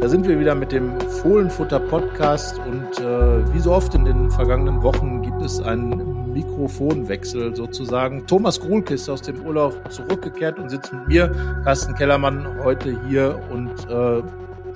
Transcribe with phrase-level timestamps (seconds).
[0.00, 4.30] Da sind wir wieder mit dem Fohlenfutter Podcast und äh, wie so oft in den
[4.30, 8.24] vergangenen Wochen gibt es einen Mikrofonwechsel sozusagen.
[8.28, 11.28] Thomas Gruhlke ist aus dem Urlaub zurückgekehrt und sitzt mit mir,
[11.64, 14.22] Carsten Kellermann, heute hier und äh,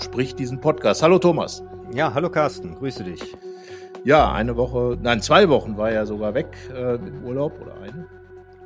[0.02, 1.04] spricht diesen Podcast.
[1.04, 1.62] Hallo Thomas.
[1.92, 3.36] Ja, hallo Carsten, grüße dich.
[4.02, 8.06] Ja, eine Woche, nein, zwei Wochen war er sogar weg äh, im Urlaub oder eine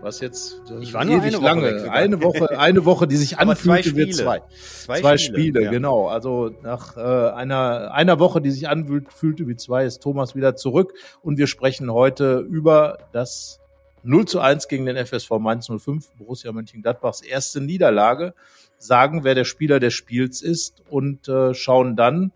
[0.07, 3.97] was jetzt ich war nur eine Woche lange, eine Woche, eine Woche, die sich anfühlte
[3.97, 4.41] wie zwei.
[4.49, 5.71] Zwei, zwei Spiele, Spiele ja.
[5.73, 6.07] genau.
[6.07, 10.95] Also nach äh, einer einer Woche, die sich anfühlte wie zwei, ist Thomas wieder zurück
[11.23, 13.59] und wir sprechen heute über das
[14.05, 18.35] 0 zu 1 gegen den FSV Mainz 05, Borussia Mönchengladbachs erste Niederlage,
[18.79, 22.31] sagen, wer der Spieler des Spiels ist und äh, schauen dann,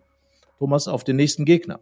[0.58, 1.78] Thomas, auf den nächsten Gegner.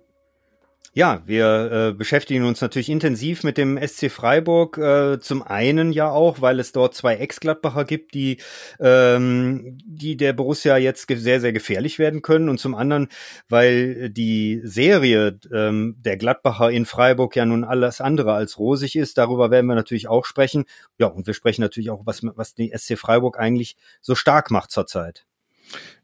[0.94, 4.78] Ja, wir äh, beschäftigen uns natürlich intensiv mit dem SC Freiburg.
[4.78, 8.38] Äh, zum einen ja auch, weil es dort zwei Ex-Gladbacher gibt, die,
[8.80, 12.48] ähm, die der Borussia jetzt sehr, sehr gefährlich werden können.
[12.48, 13.08] Und zum anderen,
[13.48, 19.18] weil die Serie ähm, der Gladbacher in Freiburg ja nun alles andere als rosig ist.
[19.18, 20.64] Darüber werden wir natürlich auch sprechen.
[20.98, 24.70] Ja, und wir sprechen natürlich auch, was, was die SC Freiburg eigentlich so stark macht
[24.70, 25.27] zurzeit.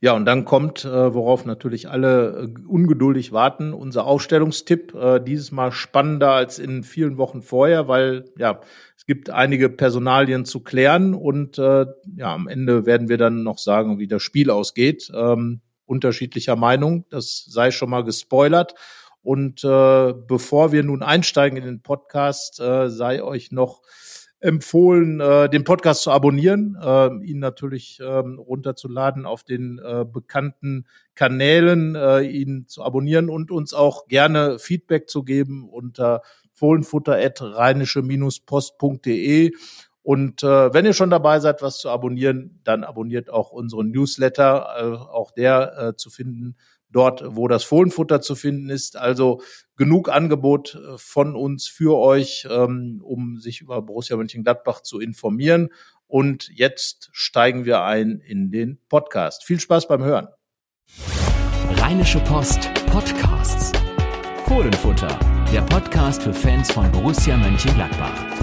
[0.01, 4.95] Ja, und dann kommt, äh, worauf natürlich alle äh, ungeduldig warten, unser Aufstellungstipp.
[4.95, 8.61] Äh, dieses Mal spannender als in vielen Wochen vorher, weil ja,
[8.97, 13.59] es gibt einige Personalien zu klären und äh, ja, am Ende werden wir dann noch
[13.59, 15.11] sagen, wie das Spiel ausgeht.
[15.15, 18.75] Ähm, unterschiedlicher Meinung, das sei schon mal gespoilert.
[19.23, 23.81] Und äh, bevor wir nun einsteigen in den Podcast, äh, sei euch noch
[24.45, 30.85] empfohlen, äh, den Podcast zu abonnieren, äh, ihn natürlich ähm, runterzuladen auf den äh, bekannten
[31.15, 36.21] Kanälen, äh, ihn zu abonnieren und uns auch gerne Feedback zu geben unter
[36.53, 39.53] fohlenfutter.rheinische-post.de.
[40.03, 44.67] Und äh, wenn ihr schon dabei seid, was zu abonnieren, dann abonniert auch unseren Newsletter,
[44.79, 46.57] äh, auch der äh, zu finden
[46.95, 48.97] dort, wo das Fohlenfutter zu finden ist.
[48.97, 49.43] Also
[49.77, 55.71] genug Angebot äh, von uns für euch, ähm, um sich über Borussia Mönchengladbach zu informieren.
[56.07, 59.45] Und jetzt steigen wir ein in den Podcast.
[59.45, 60.29] Viel Spaß beim Hören.
[61.77, 63.73] Rheinische Post Podcasts.
[64.47, 65.19] Fohlenfutter,
[65.53, 68.34] der Podcast für Fans von Borussia Mönchengladbach.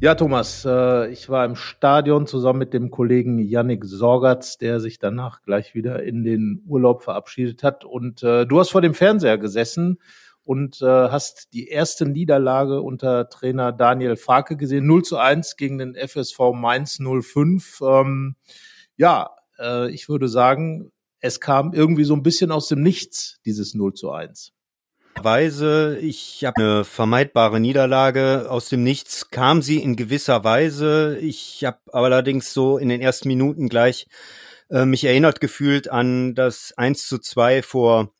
[0.00, 5.00] Ja, Thomas, äh, ich war im Stadion zusammen mit dem Kollegen Yannick Sorgatz, der sich
[5.00, 7.84] danach gleich wieder in den Urlaub verabschiedet hat.
[7.84, 9.98] Und äh, du hast vor dem Fernseher gesessen
[10.44, 15.78] und äh, hast die erste Niederlage unter Trainer Daniel Farke gesehen, 0 zu 1 gegen
[15.78, 17.80] den FSV Mainz 05.
[17.82, 18.36] Ähm,
[18.96, 19.30] ja,
[19.90, 24.12] ich würde sagen, es kam irgendwie so ein bisschen aus dem Nichts, dieses 0 zu
[24.12, 24.52] 1.
[25.24, 31.18] Weise, ich habe eine vermeidbare Niederlage aus dem Nichts, kam sie in gewisser Weise.
[31.20, 34.06] Ich habe allerdings so in den ersten Minuten gleich
[34.70, 38.12] äh, mich erinnert gefühlt an das 1 zu 2 vor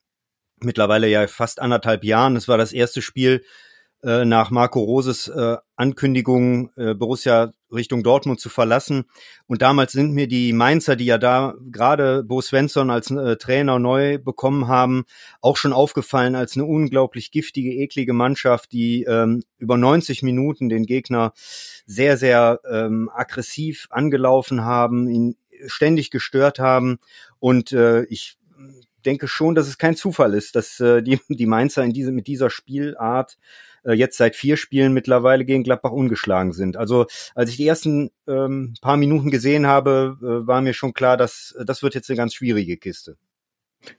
[0.60, 2.34] mittlerweile ja fast anderthalb Jahren.
[2.34, 3.44] Das war das erste Spiel
[4.02, 9.04] äh, nach Marco Roses äh, Ankündigung, äh, Borussia Richtung Dortmund zu verlassen.
[9.46, 13.78] Und damals sind mir die Mainzer, die ja da gerade Bo Svensson als äh, Trainer
[13.78, 15.04] neu bekommen haben,
[15.40, 20.86] auch schon aufgefallen als eine unglaublich giftige, eklige Mannschaft, die ähm, über 90 Minuten den
[20.86, 21.32] Gegner
[21.86, 26.98] sehr, sehr ähm, aggressiv angelaufen haben, ihn ständig gestört haben.
[27.38, 28.38] Und äh, ich
[29.04, 32.26] denke schon, dass es kein Zufall ist, dass äh, die, die Mainzer in diese, mit
[32.26, 33.38] dieser Spielart
[33.84, 36.76] äh, jetzt seit vier Spielen mittlerweile gegen Gladbach ungeschlagen sind.
[36.76, 41.16] Also als ich die ersten ähm, paar Minuten gesehen habe, äh, war mir schon klar,
[41.16, 43.16] dass das wird jetzt eine ganz schwierige Kiste.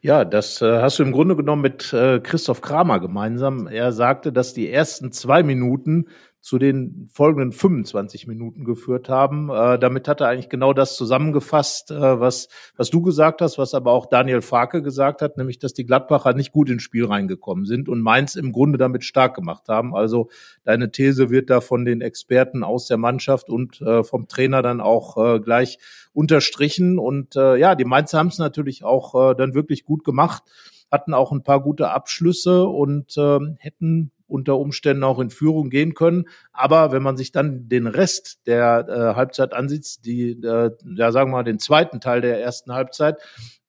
[0.01, 3.67] Ja, das äh, hast du im Grunde genommen mit äh, Christoph Kramer gemeinsam.
[3.67, 6.07] Er sagte, dass die ersten zwei Minuten
[6.41, 9.49] zu den folgenden 25 Minuten geführt haben.
[9.49, 13.73] Äh, damit hat er eigentlich genau das zusammengefasst, äh, was, was du gesagt hast, was
[13.73, 17.65] aber auch Daniel Farke gesagt hat, nämlich, dass die Gladbacher nicht gut ins Spiel reingekommen
[17.65, 19.93] sind und Mainz im Grunde damit stark gemacht haben.
[19.95, 20.29] Also
[20.63, 24.79] deine These wird da von den Experten aus der Mannschaft und äh, vom Trainer dann
[24.79, 25.77] auch äh, gleich
[26.13, 26.99] unterstrichen.
[26.99, 30.43] Und äh, ja, die Mainzer haben es natürlich auch äh, dann wirklich gut gemacht
[30.91, 35.93] hatten auch ein paar gute Abschlüsse und äh, hätten unter Umständen auch in Führung gehen
[35.93, 36.25] können.
[36.53, 41.31] Aber wenn man sich dann den Rest der äh, Halbzeit ansieht, die, äh, ja sagen
[41.31, 43.17] wir mal, den zweiten Teil der ersten Halbzeit,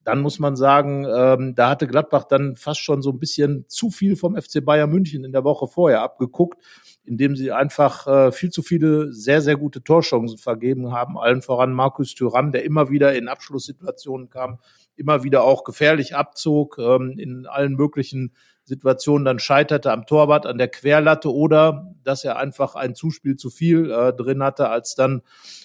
[0.05, 3.91] dann muss man sagen, ähm, da hatte Gladbach dann fast schon so ein bisschen zu
[3.91, 6.63] viel vom FC Bayern München in der Woche vorher abgeguckt,
[7.05, 11.19] indem sie einfach äh, viel zu viele sehr, sehr gute Torchancen vergeben haben.
[11.19, 14.59] Allen voran Markus Thuram, der immer wieder in Abschlusssituationen kam,
[14.97, 18.33] immer wieder auch gefährlich abzog, ähm, in allen möglichen
[18.71, 23.51] Situation dann scheiterte am Torwart, an der Querlatte oder dass er einfach ein Zuspiel zu
[23.51, 25.23] viel äh, drin hatte, als dann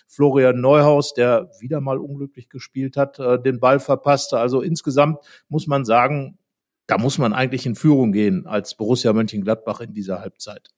[0.07, 4.39] Florian Neuhaus, der wieder mal unglücklich gespielt hat, äh, den Ball verpasste.
[4.39, 5.19] Also insgesamt
[5.49, 6.39] muss man sagen,
[6.87, 10.71] da muss man eigentlich in Führung gehen als Borussia Mönchengladbach in dieser Halbzeit.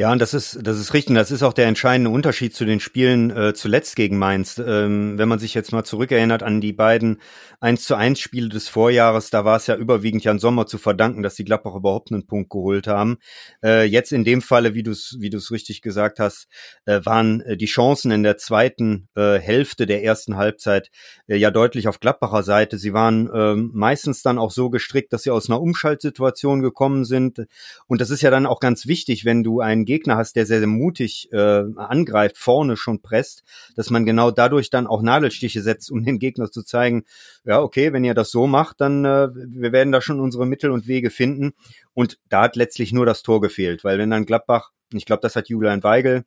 [0.00, 1.14] Ja, und das ist, das ist richtig.
[1.14, 4.56] Das ist auch der entscheidende Unterschied zu den Spielen äh, zuletzt gegen Mainz.
[4.56, 7.20] Ähm, wenn man sich jetzt mal zurückerinnert an die beiden
[7.60, 11.22] 1 zu 1 Spiele des Vorjahres, da war es ja überwiegend Jan Sommer zu verdanken,
[11.22, 13.18] dass die Gladbach überhaupt einen Punkt geholt haben.
[13.62, 16.48] Äh, jetzt in dem Falle, wie du es wie du's richtig gesagt hast,
[16.86, 20.90] äh, waren äh, die Chancen in der zweiten äh, Hälfte der ersten Halbzeit
[21.26, 22.78] äh, ja deutlich auf Gladbacher Seite.
[22.78, 27.44] Sie waren äh, meistens dann auch so gestrickt, dass sie aus einer Umschaltsituation gekommen sind.
[27.86, 30.46] Und das ist ja dann auch ganz wichtig, wenn du ein einen Gegner hast, der
[30.46, 33.42] sehr, sehr mutig äh, angreift, vorne schon presst,
[33.74, 37.04] dass man genau dadurch dann auch Nadelstiche setzt, um den Gegner zu zeigen,
[37.44, 40.70] ja, okay, wenn ihr das so macht, dann äh, wir werden da schon unsere Mittel
[40.70, 41.52] und Wege finden.
[41.92, 45.34] Und da hat letztlich nur das Tor gefehlt, weil wenn dann Gladbach, ich glaube, das
[45.34, 46.24] hat Julian Weigel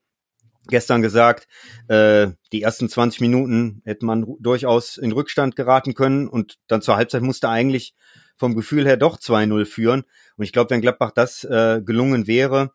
[0.68, 1.48] gestern gesagt,
[1.88, 6.96] äh, die ersten 20 Minuten hätte man durchaus in Rückstand geraten können und dann zur
[6.96, 7.94] Halbzeit musste eigentlich
[8.38, 10.04] vom Gefühl her doch 2-0 führen.
[10.38, 12.72] Und ich glaube, wenn Gladbach das äh, gelungen wäre,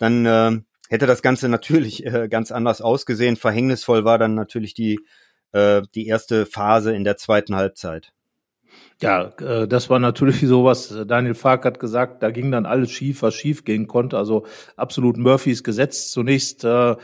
[0.00, 3.36] dann äh, hätte das Ganze natürlich äh, ganz anders ausgesehen.
[3.36, 4.98] Verhängnisvoll war dann natürlich die,
[5.52, 8.12] äh, die erste Phase in der zweiten Halbzeit.
[9.02, 10.94] Ja, äh, das war natürlich sowas.
[11.06, 14.16] Daniel Fark hat gesagt, da ging dann alles schief, was schief gehen konnte.
[14.16, 16.10] Also absolut Murphys Gesetz.
[16.10, 16.96] Zunächst, äh,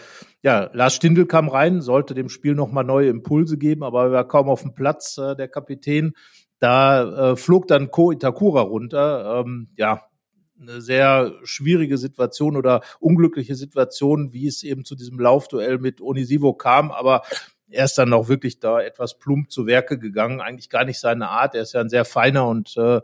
[0.43, 4.28] ja, Lars Stindl kam rein, sollte dem Spiel nochmal neue Impulse geben, aber er war
[4.28, 6.14] kaum auf dem Platz, äh, der Kapitän.
[6.60, 9.43] Da äh, flog dann Ko Itakura runter.
[9.44, 10.00] Ähm, ja,
[10.61, 16.55] eine sehr schwierige Situation oder unglückliche Situation, wie es eben zu diesem Laufduell mit Onisivo
[16.55, 17.23] kam, aber
[17.69, 20.41] er ist dann auch wirklich da etwas plump zu Werke gegangen.
[20.41, 21.55] Eigentlich gar nicht seine Art.
[21.55, 23.00] Er ist ja ein sehr feiner und äh,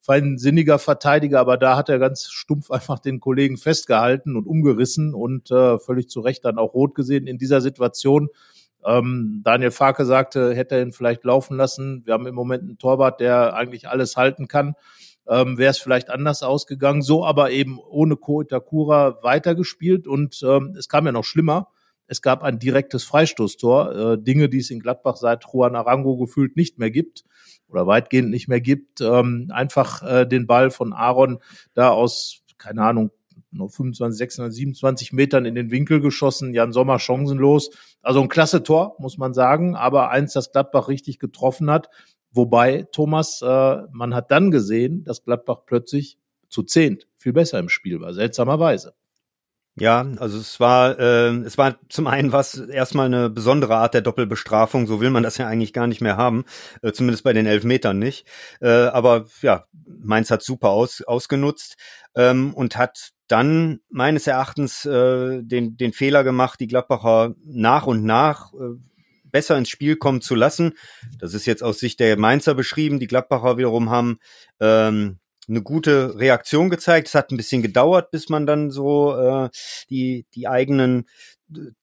[0.00, 5.50] feinsinniger Verteidiger, aber da hat er ganz stumpf einfach den Kollegen festgehalten und umgerissen und
[5.50, 8.28] äh, völlig zu Recht dann auch rot gesehen in dieser Situation.
[8.84, 12.02] Ähm, Daniel Farke sagte, hätte er ihn vielleicht laufen lassen.
[12.04, 14.76] Wir haben im Moment einen Torwart, der eigentlich alles halten kann
[15.28, 17.02] ähm, wäre es vielleicht anders ausgegangen.
[17.02, 21.68] So aber eben ohne Ko Itakura weitergespielt und ähm, es kam ja noch schlimmer.
[22.08, 26.56] Es gab ein direktes Freistoßtor, äh, Dinge, die es in Gladbach seit Juan Arango gefühlt
[26.56, 27.24] nicht mehr gibt
[27.68, 29.00] oder weitgehend nicht mehr gibt.
[29.00, 31.38] Ähm, einfach äh, den Ball von Aaron
[31.74, 33.10] da aus, keine Ahnung,
[33.52, 36.54] 25, 627 Metern in den Winkel geschossen.
[36.54, 37.70] Jan Sommer chancenlos.
[38.02, 39.74] Also ein klasse Tor, muss man sagen.
[39.76, 41.88] Aber eins, das Gladbach richtig getroffen hat.
[42.36, 46.18] Wobei, Thomas, äh, man hat dann gesehen, dass Gladbach plötzlich
[46.48, 48.94] zu zehnt viel besser im Spiel war, seltsamerweise.
[49.78, 54.00] Ja, also es war, äh, es war zum einen was erstmal eine besondere Art der
[54.00, 56.44] Doppelbestrafung, so will man das ja eigentlich gar nicht mehr haben,
[56.80, 58.26] äh, zumindest bei den Elfmetern nicht.
[58.62, 61.76] Äh, aber ja, Mainz hat super aus, ausgenutzt
[62.14, 68.04] ähm, und hat dann meines Erachtens äh, den, den Fehler gemacht, die Gladbacher nach und
[68.04, 68.78] nach äh,
[69.36, 70.72] besser ins Spiel kommen zu lassen.
[71.18, 72.98] Das ist jetzt aus Sicht der Mainzer beschrieben.
[72.98, 74.18] Die Gladbacher wiederum haben
[74.60, 77.08] ähm, eine gute Reaktion gezeigt.
[77.08, 79.50] Es hat ein bisschen gedauert, bis man dann so äh,
[79.90, 81.04] die, die eigenen,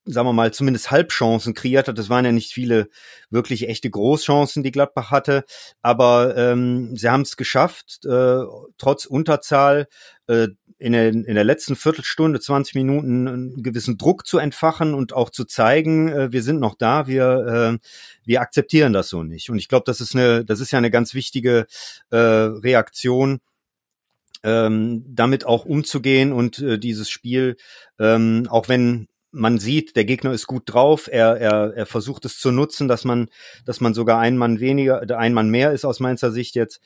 [0.03, 1.99] sagen wir mal, zumindest Halbchancen kreiert hat.
[1.99, 2.89] Das waren ja nicht viele
[3.29, 5.43] wirklich echte Großchancen, die Gladbach hatte.
[5.83, 8.39] Aber ähm, sie haben es geschafft, äh,
[8.79, 9.85] trotz Unterzahl
[10.25, 10.47] äh,
[10.83, 15.29] in der, in der letzten Viertelstunde, 20 Minuten einen gewissen Druck zu entfachen und auch
[15.29, 17.87] zu zeigen, äh, wir sind noch da, wir, äh,
[18.25, 19.49] wir akzeptieren das so nicht.
[19.49, 21.67] Und ich glaube, das ist eine, das ist ja eine ganz wichtige
[22.09, 23.39] äh, Reaktion,
[24.43, 27.55] ähm, damit auch umzugehen und äh, dieses Spiel,
[27.97, 32.39] ähm, auch wenn man sieht, der Gegner ist gut drauf, er, er, er versucht es
[32.39, 33.29] zu nutzen, dass man,
[33.65, 36.81] dass man sogar ein Mann weniger, ein Mann mehr ist aus meiner Sicht jetzt,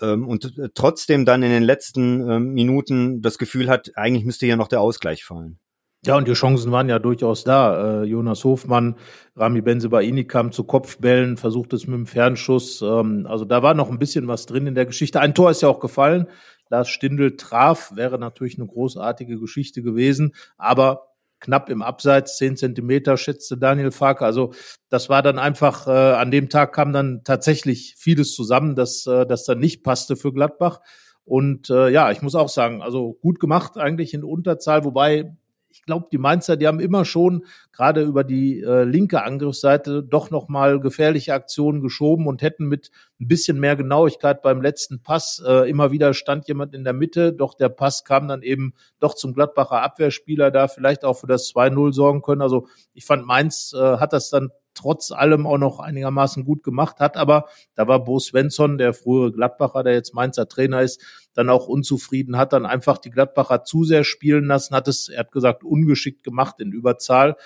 [0.00, 4.46] ähm, und äh, trotzdem dann in den letzten ähm, Minuten das Gefühl hat, eigentlich müsste
[4.46, 5.58] hier noch der Ausgleich fallen.
[6.04, 8.02] Ja, und die Chancen waren ja durchaus da.
[8.02, 8.96] Äh, Jonas Hofmann,
[9.34, 12.80] Rami Benzebaini kam zu Kopfbällen, versucht es mit dem Fernschuss.
[12.80, 15.20] Ähm, also da war noch ein bisschen was drin in der Geschichte.
[15.20, 16.28] Ein Tor ist ja auch gefallen.
[16.68, 20.34] Lars Stindl traf, wäre natürlich eine großartige Geschichte gewesen.
[20.56, 21.08] Aber
[21.40, 24.24] knapp im Abseits, zehn Zentimeter, schätzte Daniel Farke.
[24.24, 24.52] Also
[24.88, 29.26] das war dann einfach, äh, an dem Tag kam dann tatsächlich vieles zusammen, dass äh,
[29.26, 30.80] das dann nicht passte für Gladbach.
[31.24, 35.36] Und äh, ja, ich muss auch sagen, also gut gemacht eigentlich in Unterzahl, wobei
[35.76, 40.30] ich glaube, die Mainzer, die haben immer schon gerade über die äh, linke Angriffsseite doch
[40.30, 45.68] nochmal gefährliche Aktionen geschoben und hätten mit ein bisschen mehr Genauigkeit beim letzten Pass äh,
[45.68, 49.32] immer wieder stand jemand in der Mitte, doch der Pass kam dann eben doch zum
[49.32, 52.42] Gladbacher Abwehrspieler da vielleicht auch für das 2-0 sorgen können.
[52.42, 57.00] Also ich fand Mainz äh, hat das dann trotz allem auch noch einigermaßen gut gemacht,
[57.00, 61.02] hat aber, da war Bo Svensson, der frühere Gladbacher, der jetzt Mainzer Trainer ist,
[61.34, 65.20] dann auch unzufrieden, hat dann einfach die Gladbacher zu sehr spielen lassen, hat es, er
[65.20, 67.36] hat gesagt, ungeschickt gemacht in Überzahl.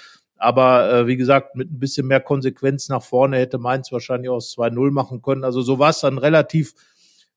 [0.41, 4.57] Aber äh, wie gesagt, mit ein bisschen mehr Konsequenz nach vorne hätte Mainz wahrscheinlich aus
[4.57, 5.45] 2-0 machen können.
[5.45, 6.73] Also so war es dann relativ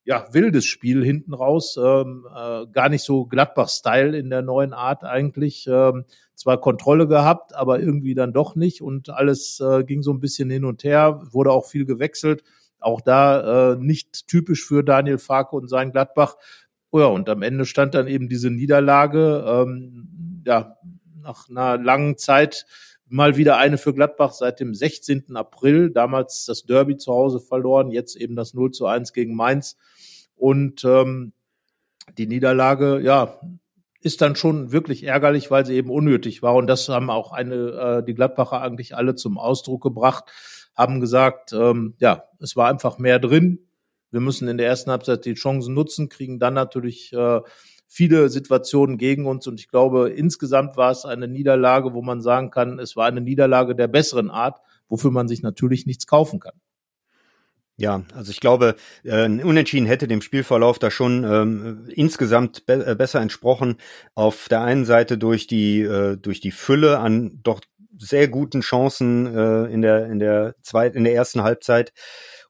[0.04, 1.78] ja, wildes Spiel hinten raus.
[1.82, 5.66] Ähm, äh, gar nicht so Gladbach-Style in der neuen Art eigentlich.
[5.66, 8.80] Ähm, zwar Kontrolle gehabt, aber irgendwie dann doch nicht.
[8.80, 12.42] Und alles äh, ging so ein bisschen hin und her, wurde auch viel gewechselt.
[12.80, 16.36] Auch da äh, nicht typisch für Daniel Farke und sein Gladbach.
[16.90, 19.44] Oh ja, und am Ende stand dann eben diese Niederlage.
[19.46, 20.78] Ähm, ja,
[21.22, 22.66] nach einer langen Zeit
[23.08, 25.36] mal wieder eine für Gladbach seit dem 16.
[25.36, 25.90] April.
[25.90, 29.76] Damals das Derby zu Hause verloren, jetzt eben das 0 zu 1 gegen Mainz.
[30.36, 31.32] Und ähm,
[32.18, 33.40] die Niederlage, ja,
[34.00, 36.54] ist dann schon wirklich ärgerlich, weil sie eben unnötig war.
[36.54, 40.24] Und das haben auch eine, äh, die Gladbacher eigentlich alle zum Ausdruck gebracht,
[40.76, 43.66] haben gesagt, ähm, ja, es war einfach mehr drin.
[44.10, 47.40] Wir müssen in der ersten Halbzeit die Chancen nutzen, kriegen dann natürlich äh,
[47.94, 49.46] viele Situationen gegen uns.
[49.46, 53.20] Und ich glaube, insgesamt war es eine Niederlage, wo man sagen kann, es war eine
[53.20, 54.58] Niederlage der besseren Art,
[54.88, 56.54] wofür man sich natürlich nichts kaufen kann.
[57.76, 62.86] Ja, also ich glaube, äh, ein Unentschieden hätte dem Spielverlauf da schon ähm, insgesamt be
[62.86, 63.76] äh, besser entsprochen.
[64.14, 67.60] Auf der einen Seite durch die äh, durch die Fülle an doch
[67.98, 71.92] sehr guten Chancen äh, in der in der zweiten in der ersten Halbzeit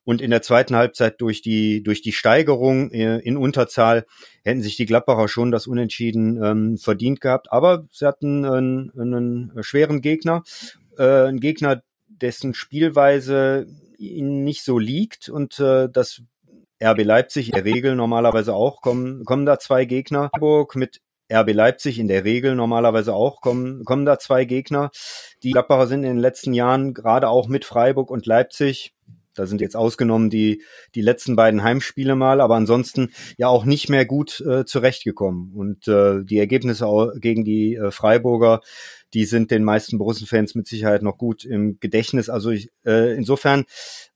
[0.05, 4.05] und in der zweiten Halbzeit durch die durch die Steigerung äh, in Unterzahl
[4.45, 7.53] hätten sich die Gladbacher schon das Unentschieden ähm, verdient gehabt.
[7.53, 10.43] Aber sie hatten einen, einen schweren Gegner,
[10.99, 13.67] äh, einen Gegner, dessen Spielweise
[13.99, 16.23] ihnen nicht so liegt und äh, das
[16.83, 20.31] RB Leipzig in der Regel normalerweise auch kommen, kommen da zwei Gegner.
[20.35, 21.01] Hamburg mit
[21.33, 24.91] RB Leipzig in der Regel normalerweise auch kommen, kommen da zwei Gegner.
[25.43, 28.94] Die Gladbacher sind in den letzten Jahren gerade auch mit Freiburg und Leipzig
[29.35, 30.63] da sind jetzt ausgenommen die,
[30.95, 35.53] die letzten beiden Heimspiele mal, aber ansonsten ja auch nicht mehr gut äh, zurechtgekommen.
[35.55, 38.61] Und äh, die Ergebnisse gegen die äh, Freiburger
[39.15, 42.29] die sind den meisten Borussen-Fans mit Sicherheit noch gut im Gedächtnis.
[42.29, 43.65] Also ich, äh, insofern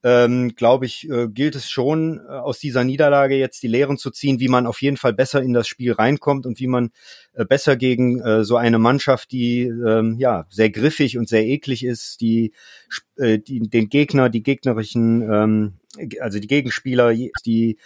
[0.03, 4.11] ähm, glaube ich, äh, gilt es schon, äh, aus dieser Niederlage jetzt die Lehren zu
[4.11, 6.91] ziehen, wie man auf jeden Fall besser in das Spiel reinkommt und wie man
[7.35, 11.85] äh, besser gegen äh, so eine Mannschaft, die ähm, ja sehr griffig und sehr eklig
[11.85, 12.53] ist, die,
[13.17, 15.73] äh, die den Gegner, die gegnerischen ähm,
[16.21, 17.79] also die Gegenspieler, die,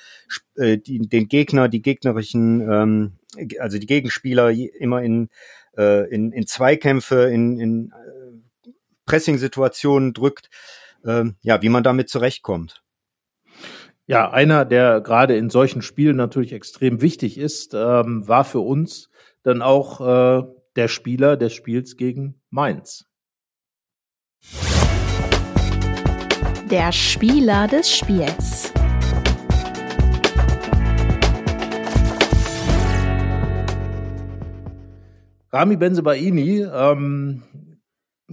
[0.57, 3.13] äh, die den Gegner, die gegnerischen, ähm,
[3.59, 5.29] also die Gegenspieler immer in
[5.77, 8.71] äh, in, in Zweikämpfe, in, in äh,
[9.07, 10.51] Pressing-Situationen drückt,
[11.05, 12.83] äh, ja, wie man damit zurechtkommt.
[14.07, 19.11] Ja, einer, der gerade in solchen Spielen natürlich extrem wichtig ist, ähm, war für uns
[19.43, 20.43] dann auch äh,
[20.77, 23.07] der Spieler des Spiels gegen Mainz.
[26.71, 28.72] Der Spieler des Spiels.
[35.53, 37.43] Rami Benzebaini ähm,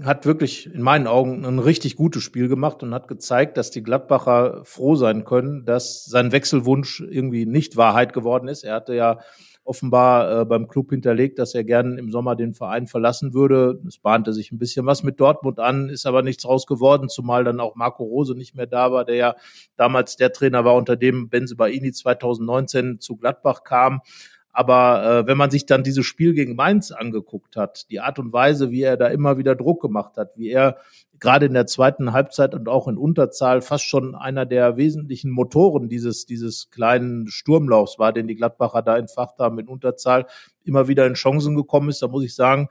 [0.03, 3.83] hat wirklich in meinen Augen ein richtig gutes Spiel gemacht und hat gezeigt, dass die
[3.83, 8.63] Gladbacher froh sein können, dass sein Wechselwunsch irgendwie nicht Wahrheit geworden ist.
[8.63, 9.19] Er hatte ja
[9.65, 13.79] offenbar äh, beim Club hinterlegt, dass er gern im Sommer den Verein verlassen würde.
[13.85, 17.43] Es bahnte sich ein bisschen was mit Dortmund an, ist aber nichts raus geworden, zumal
[17.43, 19.35] dann auch Marco Rose nicht mehr da war, der ja
[19.75, 24.01] damals der Trainer war, unter dem Benzebaini 2019 zu Gladbach kam.
[24.51, 28.33] Aber äh, wenn man sich dann dieses Spiel gegen Mainz angeguckt hat, die Art und
[28.33, 30.77] Weise, wie er da immer wieder Druck gemacht hat, wie er
[31.19, 35.89] gerade in der zweiten Halbzeit und auch in Unterzahl fast schon einer der wesentlichen Motoren
[35.89, 40.25] dieses, dieses kleinen Sturmlaufs war, den die Gladbacher da entfacht haben in Unterzahl,
[40.63, 42.69] immer wieder in Chancen gekommen ist, da muss ich sagen,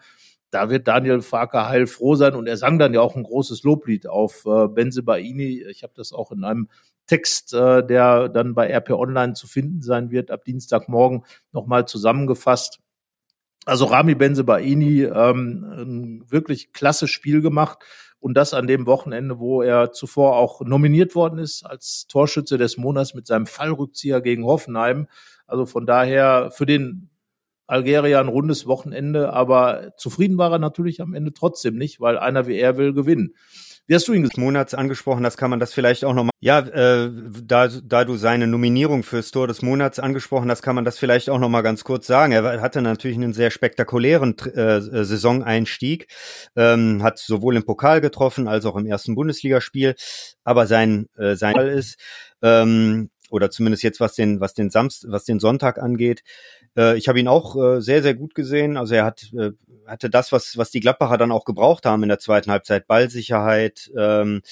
[0.51, 3.63] da wird Daniel Farker heil froh sein und er sang dann ja auch ein großes
[3.65, 5.65] Loblied auf äh, Benze Baini.
[5.69, 6.69] Ich habe das auch in einem
[7.07, 12.81] Text, äh, der dann bei RP Online zu finden sein wird, ab Dienstagmorgen nochmal zusammengefasst.
[13.67, 17.81] Also Rami Benzebaini, ähm, ein wirklich klasse Spiel gemacht
[18.21, 22.79] und das an dem Wochenende, wo er zuvor auch nominiert worden ist als Torschütze des
[22.79, 25.07] Monats mit seinem Fallrückzieher gegen Hoffenheim.
[25.47, 27.11] Also von daher für den
[27.69, 32.47] Algerier ein rundes Wochenende, aber zufrieden war er natürlich am Ende trotzdem nicht, weil einer
[32.47, 33.35] wie er will gewinnen.
[33.89, 35.23] Wie hast du ihn des Monats angesprochen?
[35.23, 36.31] Das kann man das vielleicht auch nochmal.
[36.41, 37.11] Ja, äh,
[37.43, 41.31] da, da du seine Nominierung fürs Tor des Monats angesprochen hast, kann man das vielleicht
[41.31, 42.33] auch nochmal ganz kurz sagen.
[42.33, 46.07] Er hatte natürlich einen sehr spektakulären äh, Saisoneinstieg,
[46.55, 49.95] ähm, hat sowohl im Pokal getroffen als auch im ersten Bundesligaspiel.
[50.45, 51.99] Aber sein äh, sein Fall ist
[52.43, 56.23] ähm, oder zumindest jetzt was den was den Samst was den Sonntag angeht.
[56.77, 58.77] Äh, ich habe ihn auch äh, sehr sehr gut gesehen.
[58.77, 59.53] Also er hat äh,
[59.89, 62.87] hatte das, was, was die Gladbacher dann auch gebraucht haben in der zweiten Halbzeit.
[62.87, 64.43] Ballsicherheit, ähm,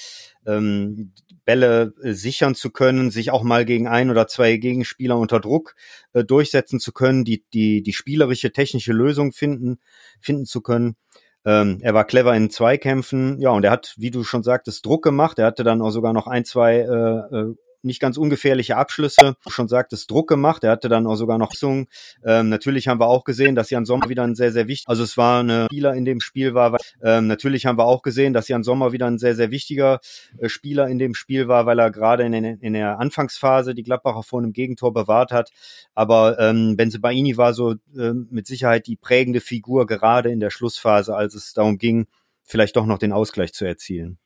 [0.46, 1.12] ähm,
[1.44, 5.74] Bälle äh, sichern zu können, sich auch mal gegen ein oder zwei Gegenspieler unter Druck
[6.12, 9.78] äh, durchsetzen zu können, die, die, die spielerische, technische Lösung finden,
[10.20, 10.96] finden zu können.
[11.44, 15.04] Ähm, er war clever in Zweikämpfen, ja, und er hat, wie du schon sagtest, Druck
[15.04, 15.38] gemacht.
[15.38, 17.54] Er hatte dann auch sogar noch ein, zwei äh, äh
[17.86, 19.36] nicht ganz ungefährliche Abschlüsse.
[19.48, 20.64] Schon sagt es Druck gemacht.
[20.64, 21.88] Er hatte dann auch sogar noch Sung.
[22.24, 25.02] Ähm, natürlich haben wir auch gesehen, dass Jan Sommer wieder ein sehr, sehr wichtig, also
[25.02, 26.72] es war eine Spieler in dem Spiel war.
[26.72, 30.00] Weil, ähm, natürlich haben wir auch gesehen, dass Jan Sommer wieder ein sehr, sehr wichtiger
[30.38, 34.22] äh, Spieler in dem Spiel war, weil er gerade in, in, der Anfangsphase die Gladbacher
[34.22, 35.50] vor einem Gegentor bewahrt hat.
[35.94, 41.14] Aber ähm, Benzebaini war so äh, mit Sicherheit die prägende Figur gerade in der Schlussphase,
[41.14, 42.06] als es darum ging,
[42.44, 44.18] vielleicht doch noch den Ausgleich zu erzielen.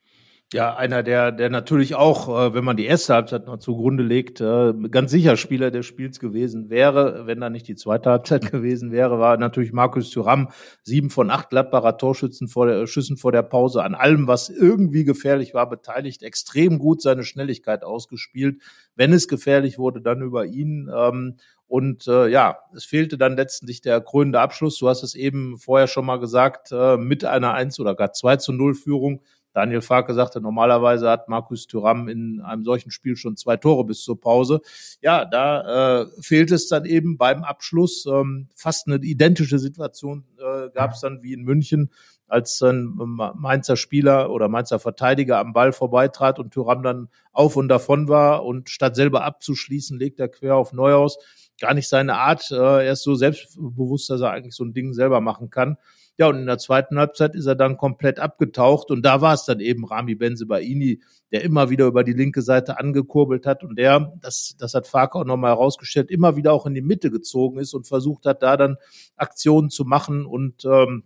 [0.52, 4.40] Ja, einer, der, der natürlich auch, äh, wenn man die erste Halbzeit noch zugrunde legt,
[4.40, 8.90] äh, ganz sicher Spieler des Spiels gewesen wäre, wenn da nicht die zweite Halbzeit gewesen
[8.90, 10.48] wäre, war natürlich Markus Thüram,
[10.82, 15.04] sieben von acht Gladbacher Torschützen vor der, Schüssen vor der Pause, an allem, was irgendwie
[15.04, 18.60] gefährlich war, beteiligt, extrem gut seine Schnelligkeit ausgespielt.
[18.96, 20.90] Wenn es gefährlich wurde, dann über ihn.
[20.92, 21.36] Ähm,
[21.68, 24.80] und äh, ja, es fehlte dann letztendlich der krönende Abschluss.
[24.80, 28.38] Du hast es eben vorher schon mal gesagt, äh, mit einer 1 oder gar 2
[28.38, 33.36] zu 0 Führung Daniel Farke sagte, normalerweise hat Markus Thuram in einem solchen Spiel schon
[33.36, 34.60] zwei Tore bis zur Pause.
[35.00, 38.06] Ja, da äh, fehlt es dann eben beim Abschluss.
[38.06, 41.90] Ähm, fast eine identische Situation äh, gab es dann wie in München,
[42.30, 42.94] als ein
[43.34, 48.44] Mainzer Spieler oder Mainzer Verteidiger am Ball vorbeitrat und Thuram dann auf und davon war
[48.44, 51.18] und statt selber abzuschließen, legt er quer auf Neuhaus.
[51.60, 52.50] Gar nicht seine Art.
[52.52, 55.76] Äh, er ist so selbstbewusst, dass er eigentlich so ein Ding selber machen kann.
[56.18, 59.46] Ja, und in der zweiten Halbzeit ist er dann komplett abgetaucht und da war es
[59.46, 61.00] dann eben Rami Benzebaini,
[61.32, 65.16] der immer wieder über die linke Seite angekurbelt hat und der, das, das hat Fark
[65.16, 68.58] auch nochmal herausgestellt, immer wieder auch in die Mitte gezogen ist und versucht hat, da
[68.58, 68.76] dann
[69.16, 71.04] Aktionen zu machen und ähm,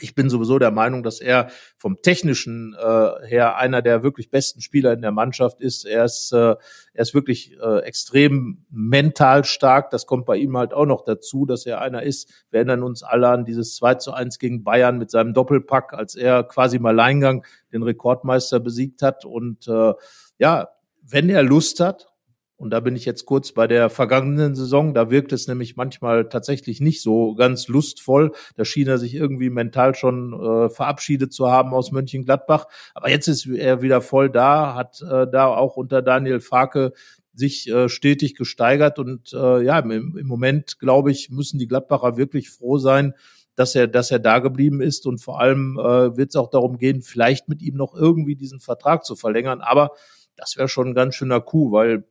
[0.00, 1.48] ich bin sowieso der Meinung, dass er
[1.78, 5.86] vom technischen äh, her einer der wirklich besten Spieler in der Mannschaft ist.
[5.86, 6.56] Er ist, äh,
[6.94, 9.90] er ist wirklich äh, extrem mental stark.
[9.90, 12.30] Das kommt bei ihm halt auch noch dazu, dass er einer ist.
[12.50, 16.14] Wir erinnern uns alle an dieses 2 zu 1 gegen Bayern mit seinem Doppelpack, als
[16.14, 19.24] er quasi im Alleingang den Rekordmeister besiegt hat.
[19.24, 19.94] Und äh,
[20.38, 20.68] ja,
[21.02, 22.08] wenn er Lust hat,
[22.58, 24.94] und da bin ich jetzt kurz bei der vergangenen Saison.
[24.94, 28.32] Da wirkt es nämlich manchmal tatsächlich nicht so ganz lustvoll.
[28.56, 32.66] Da schien er sich irgendwie mental schon äh, verabschiedet zu haben aus Mönchengladbach.
[32.94, 36.92] Aber jetzt ist er wieder voll da, hat äh, da auch unter Daniel Farke
[37.34, 38.98] sich äh, stetig gesteigert.
[38.98, 43.12] Und äh, ja, im, im Moment, glaube ich, müssen die Gladbacher wirklich froh sein,
[43.54, 45.06] dass er, dass er da geblieben ist.
[45.06, 48.60] Und vor allem äh, wird es auch darum gehen, vielleicht mit ihm noch irgendwie diesen
[48.60, 49.60] Vertrag zu verlängern.
[49.60, 49.90] Aber
[50.36, 52.04] das wäre schon ein ganz schöner Coup, weil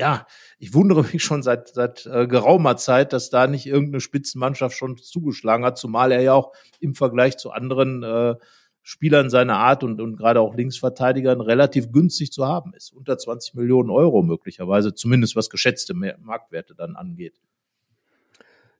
[0.00, 0.26] ja,
[0.58, 4.96] ich wundere mich schon seit, seit äh, geraumer Zeit, dass da nicht irgendeine Spitzenmannschaft schon
[4.96, 8.34] zugeschlagen hat, zumal er ja auch im Vergleich zu anderen äh,
[8.82, 12.92] Spielern seiner Art und, und gerade auch Linksverteidigern relativ günstig zu haben ist.
[12.94, 17.38] Unter 20 Millionen Euro möglicherweise, zumindest was geschätzte Marktwerte dann angeht.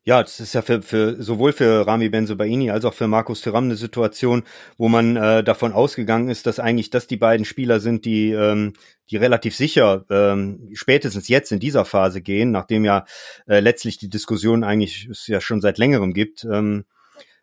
[0.05, 3.65] Ja, das ist ja für, für sowohl für Rami Benzobaini als auch für Markus Thuram
[3.65, 4.45] eine Situation,
[4.79, 8.73] wo man äh, davon ausgegangen ist, dass eigentlich das die beiden Spieler sind, die ähm,
[9.11, 13.05] die relativ sicher ähm, spätestens jetzt in dieser Phase gehen, nachdem ja
[13.47, 16.45] äh, letztlich die Diskussion eigentlich es ja schon seit längerem gibt.
[16.45, 16.85] Ähm,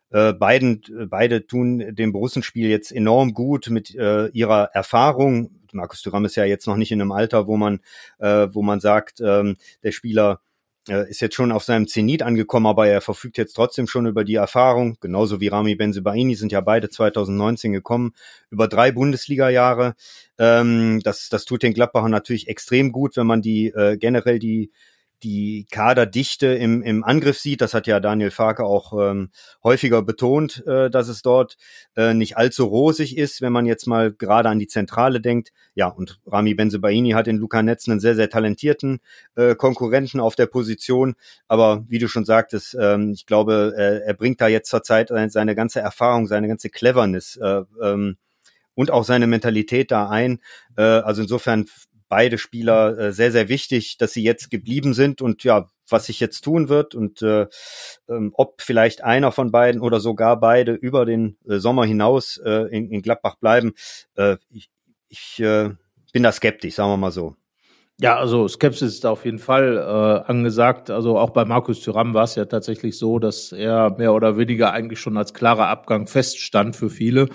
[0.09, 5.51] äh, beiden, beide tun dem Borussenspiel jetzt enorm gut mit äh, ihrer Erfahrung.
[5.73, 7.81] Markus Thuram ist ja jetzt noch nicht in einem Alter, wo man,
[8.17, 10.46] äh, wo man sagt, ähm, der Spieler äh,
[10.87, 14.35] ist jetzt schon auf seinem Zenit angekommen, aber er verfügt jetzt trotzdem schon über die
[14.35, 18.13] Erfahrung, genauso wie Rami Benzebaini sind ja beide 2019 gekommen,
[18.49, 19.95] über drei Bundesliga-Jahre.
[20.37, 24.71] Ähm, das, das tut den Gladbachern natürlich extrem gut, wenn man die äh, generell die
[25.23, 27.61] die Kaderdichte im, im Angriff sieht.
[27.61, 29.29] Das hat ja Daniel Farke auch ähm,
[29.63, 31.57] häufiger betont, äh, dass es dort
[31.95, 35.51] äh, nicht allzu rosig ist, wenn man jetzt mal gerade an die Zentrale denkt.
[35.73, 38.99] Ja, und Rami Benzebaini hat in Luca Netz einen sehr, sehr talentierten
[39.35, 41.15] äh, Konkurrenten auf der Position.
[41.47, 45.55] Aber wie du schon sagtest, ähm, ich glaube, äh, er bringt da jetzt zurzeit seine
[45.55, 48.17] ganze Erfahrung, seine ganze Cleverness äh, ähm,
[48.75, 50.39] und auch seine Mentalität da ein.
[50.77, 51.65] Äh, also insofern
[52.09, 56.19] beide Spieler äh, sehr, sehr wichtig, dass sie jetzt geblieben sind und ja, was sich
[56.19, 57.47] jetzt tun wird und äh,
[58.09, 62.67] ähm, ob vielleicht einer von beiden oder sogar beide über den äh, Sommer hinaus äh,
[62.75, 63.73] in, in Gladbach bleiben.
[64.15, 64.69] Äh, ich
[65.09, 65.69] ich äh,
[66.13, 67.35] bin da skeptisch, sagen wir mal so.
[67.99, 70.91] Ja, also Skepsis ist auf jeden Fall äh, angesagt.
[70.91, 74.71] Also auch bei Markus Thuram war es ja tatsächlich so, dass er mehr oder weniger
[74.71, 77.27] eigentlich schon als klarer Abgang feststand für viele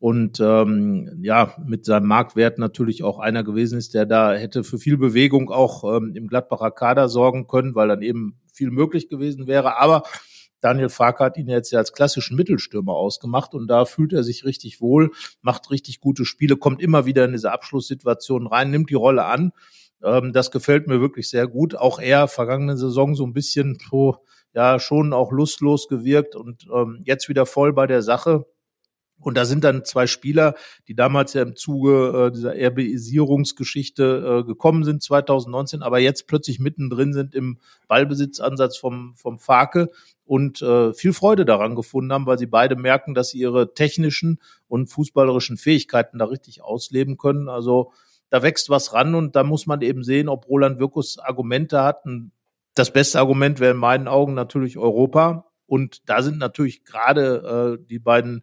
[0.00, 4.78] und ähm, ja, mit seinem Marktwert natürlich auch einer gewesen ist, der da hätte für
[4.78, 9.46] viel Bewegung auch ähm, im Gladbacher Kader sorgen können, weil dann eben viel möglich gewesen
[9.46, 9.80] wäre.
[9.80, 10.04] Aber
[10.60, 14.44] Daniel Farke hat ihn jetzt ja als klassischen Mittelstürmer ausgemacht und da fühlt er sich
[14.44, 18.94] richtig wohl, macht richtig gute Spiele, kommt immer wieder in diese Abschlusssituation rein, nimmt die
[18.94, 19.52] Rolle an.
[20.02, 21.74] Ähm, das gefällt mir wirklich sehr gut.
[21.74, 24.16] Auch er vergangene Saison so ein bisschen so,
[24.54, 28.46] ja schon auch lustlos gewirkt und ähm, jetzt wieder voll bei der Sache.
[29.20, 30.54] Und da sind dann zwei Spieler,
[30.86, 36.60] die damals ja im Zuge äh, dieser RBisierungsgeschichte äh, gekommen sind, 2019, aber jetzt plötzlich
[36.60, 39.88] mittendrin sind im Ballbesitzansatz vom, vom Fake
[40.24, 44.40] und äh, viel Freude daran gefunden haben, weil sie beide merken, dass sie ihre technischen
[44.68, 47.48] und fußballerischen Fähigkeiten da richtig ausleben können.
[47.48, 47.92] Also
[48.30, 52.04] da wächst was ran und da muss man eben sehen, ob Roland Wirkus Argumente hat.
[52.74, 55.46] Das beste Argument wäre in meinen Augen natürlich Europa.
[55.66, 58.42] Und da sind natürlich gerade äh, die beiden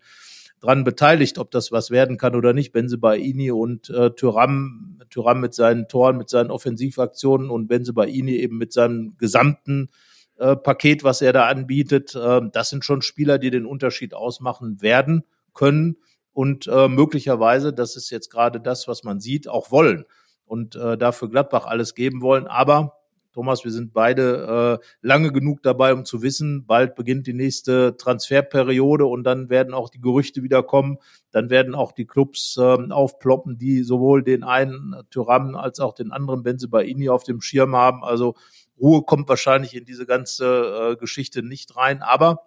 [0.61, 2.71] dran beteiligt, ob das was werden kann oder nicht.
[2.71, 8.73] Benzebaini und äh, Tyram, Tyram mit seinen Toren, mit seinen Offensivaktionen und Benzebaini eben mit
[8.73, 9.89] seinem gesamten
[10.37, 12.15] äh, Paket, was er da anbietet.
[12.15, 15.97] Äh, das sind schon Spieler, die den Unterschied ausmachen werden können
[16.35, 20.03] und äh, möglicherweise, das ist jetzt gerade das, was man sieht, auch wollen
[20.45, 22.45] und äh, dafür Gladbach alles geben wollen.
[22.45, 22.97] Aber
[23.35, 27.97] Thomas, wir sind beide äh, lange genug dabei, um zu wissen, bald beginnt die nächste
[27.97, 30.99] Transferperiode und dann werden auch die Gerüchte wieder kommen.
[31.31, 36.13] Dann werden auch die Clubs äh, aufploppen, die sowohl den einen Tyrann als auch den
[36.13, 38.05] anderen Benzebaini auf dem Schirm haben.
[38.05, 38.35] Also
[38.79, 42.01] Ruhe kommt wahrscheinlich in diese ganze äh, Geschichte nicht rein.
[42.03, 42.43] Aber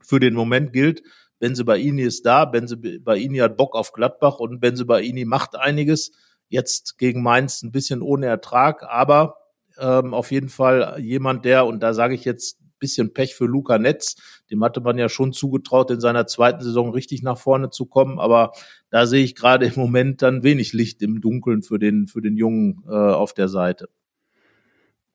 [0.00, 1.02] für den Moment gilt,
[1.40, 6.12] Benzebaini ist da, Benzebaini hat Bock auf Gladbach und Benzebaini macht einiges.
[6.48, 9.41] Jetzt gegen Mainz ein bisschen ohne Ertrag, aber
[9.78, 13.78] ähm, auf jeden Fall jemand, der, und da sage ich jetzt bisschen Pech für Luca
[13.78, 14.16] Netz.
[14.50, 18.18] Dem hatte man ja schon zugetraut, in seiner zweiten Saison richtig nach vorne zu kommen.
[18.18, 18.52] Aber
[18.90, 22.36] da sehe ich gerade im Moment dann wenig Licht im Dunkeln für den, für den
[22.36, 23.88] Jungen äh, auf der Seite.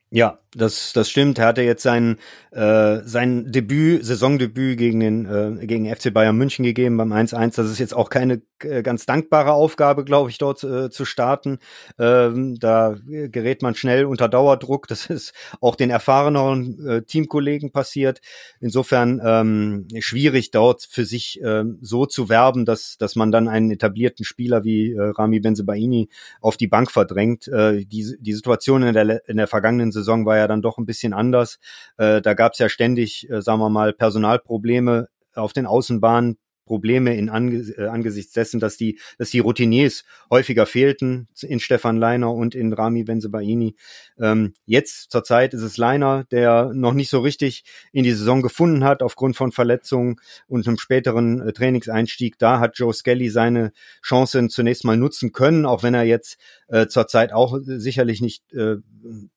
[0.09, 1.37] Ja, das, das stimmt.
[1.37, 2.17] Er hatte jetzt sein,
[2.51, 7.57] äh, sein Debüt, Saisondebüt gegen den äh, gegen FC Bayern München gegeben beim 1-1.
[7.57, 11.59] Das ist jetzt auch keine äh, ganz dankbare Aufgabe, glaube ich, dort äh, zu starten.
[11.99, 14.87] Ähm, da gerät man schnell unter Dauerdruck.
[14.87, 18.21] Das ist auch den erfahreneren äh, Teamkollegen passiert.
[18.61, 23.71] Insofern ähm, schwierig dort für sich äh, so zu werben, dass, dass man dann einen
[23.71, 26.07] etablierten Spieler wie äh, Rami Benzebaini
[26.39, 27.49] auf die Bank verdrängt.
[27.49, 30.85] Äh, die, die Situation in der, in der vergangenen Saison war ja dann doch ein
[30.85, 31.59] bisschen anders.
[31.97, 37.15] Äh, da gab es ja ständig, äh, sagen wir mal, Personalprobleme auf den Außenbahnen, Probleme
[37.15, 42.31] in ange äh, angesichts dessen, dass die, dass die Routiniers häufiger fehlten in Stefan Leiner
[42.31, 43.75] und in Rami Benzebaini.
[44.19, 48.41] Ähm, jetzt zur Zeit ist es Leiner, der noch nicht so richtig in die Saison
[48.41, 52.37] gefunden hat aufgrund von Verletzungen und einem späteren äh, Trainingseinstieg.
[52.37, 53.71] Da hat Joe Skelly seine
[54.03, 58.75] Chancen zunächst mal nutzen können, auch wenn er jetzt äh, zurzeit auch sicherlich nicht äh,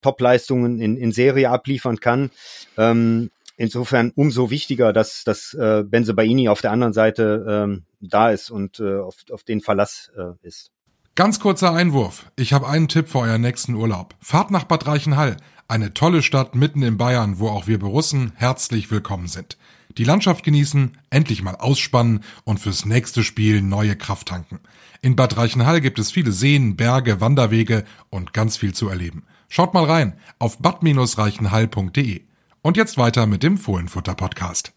[0.02, 2.30] Top-Leistungen in, in Serie abliefern kann.
[2.76, 3.30] Ähm,
[3.60, 8.80] insofern umso wichtiger, dass, dass äh, Benzebaini auf der anderen Seite ähm, da ist und
[8.80, 10.70] äh, auf, auf den Verlass äh, ist.
[11.14, 12.32] Ganz kurzer Einwurf.
[12.36, 14.14] Ich habe einen Tipp für euren nächsten Urlaub.
[14.18, 15.36] Fahrt nach Bad Reichenhall.
[15.68, 19.58] Eine tolle Stadt mitten in Bayern, wo auch wir Borussen herzlich willkommen sind.
[19.98, 24.60] Die Landschaft genießen, endlich mal ausspannen und fürs nächste Spiel neue Kraft tanken.
[25.02, 29.24] In Bad Reichenhall gibt es viele Seen, Berge, Wanderwege und ganz viel zu erleben.
[29.48, 32.29] Schaut mal rein auf bad-reichenhall.de.
[32.62, 34.74] Und jetzt weiter mit dem Fohlenfutter-Podcast.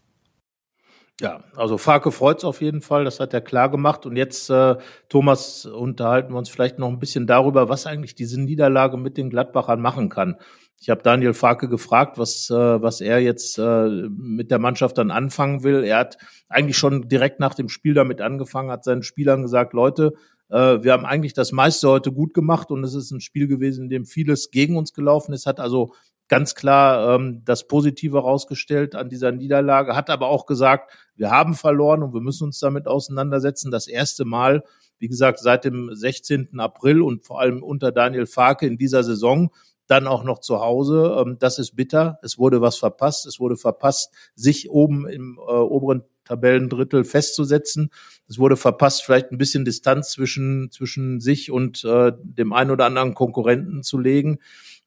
[1.20, 4.06] Ja, also Farke freut's auf jeden Fall, das hat er klar gemacht.
[4.06, 4.76] Und jetzt, äh,
[5.08, 9.30] Thomas, unterhalten wir uns vielleicht noch ein bisschen darüber, was eigentlich diese Niederlage mit den
[9.30, 10.36] Gladbachern machen kann.
[10.80, 15.10] Ich habe Daniel Farke gefragt, was, äh, was er jetzt äh, mit der Mannschaft dann
[15.10, 15.84] anfangen will.
[15.84, 16.16] Er hat
[16.48, 20.14] eigentlich schon direkt nach dem Spiel damit angefangen, hat seinen Spielern gesagt, Leute,
[20.48, 23.84] äh, wir haben eigentlich das meiste heute gut gemacht und es ist ein Spiel gewesen,
[23.84, 25.92] in dem vieles gegen uns gelaufen ist, hat also
[26.28, 31.54] ganz klar ähm, das Positive rausgestellt an dieser Niederlage, hat aber auch gesagt, wir haben
[31.54, 33.70] verloren und wir müssen uns damit auseinandersetzen.
[33.70, 34.64] Das erste Mal,
[34.98, 36.58] wie gesagt, seit dem 16.
[36.58, 39.50] April und vor allem unter Daniel Farke in dieser Saison,
[39.86, 41.16] dann auch noch zu Hause.
[41.18, 42.18] Ähm, das ist bitter.
[42.22, 43.26] Es wurde was verpasst.
[43.26, 47.90] Es wurde verpasst, sich oben im äh, oberen Tabellendrittel festzusetzen.
[48.28, 52.86] Es wurde verpasst, vielleicht ein bisschen Distanz zwischen, zwischen sich und äh, dem einen oder
[52.86, 54.38] anderen Konkurrenten zu legen.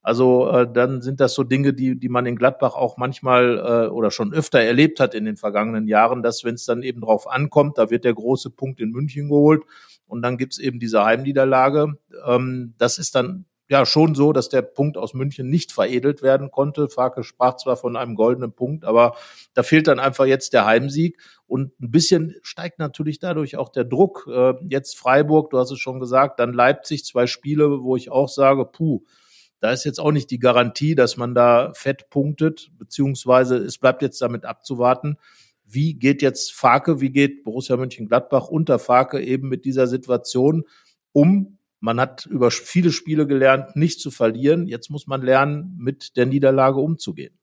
[0.07, 3.89] Also äh, dann sind das so Dinge, die, die man in Gladbach auch manchmal äh,
[3.89, 7.29] oder schon öfter erlebt hat in den vergangenen Jahren, dass wenn es dann eben drauf
[7.29, 9.63] ankommt, da wird der große Punkt in München geholt
[10.05, 11.97] und dann gibt's eben diese Heimniederlage.
[12.25, 16.51] Ähm, das ist dann ja schon so, dass der Punkt aus München nicht veredelt werden
[16.51, 16.87] konnte.
[16.87, 19.17] Farke sprach zwar von einem goldenen Punkt, aber
[19.55, 21.17] da fehlt dann einfach jetzt der Heimsieg
[21.47, 24.25] und ein bisschen steigt natürlich dadurch auch der Druck.
[24.33, 28.29] Äh, jetzt Freiburg, du hast es schon gesagt, dann Leipzig, zwei Spiele, wo ich auch
[28.29, 29.01] sage, puh,
[29.59, 34.01] Da ist jetzt auch nicht die Garantie, dass man da fett punktet, beziehungsweise es bleibt
[34.01, 35.17] jetzt damit abzuwarten,
[35.65, 40.63] wie geht jetzt Farke, wie geht Borussia Mönchengladbach unter Farke eben mit dieser Situation
[41.11, 41.57] um?
[41.79, 44.67] Man hat über viele Spiele gelernt, nicht zu verlieren.
[44.67, 47.37] Jetzt muss man lernen, mit der Niederlage umzugehen.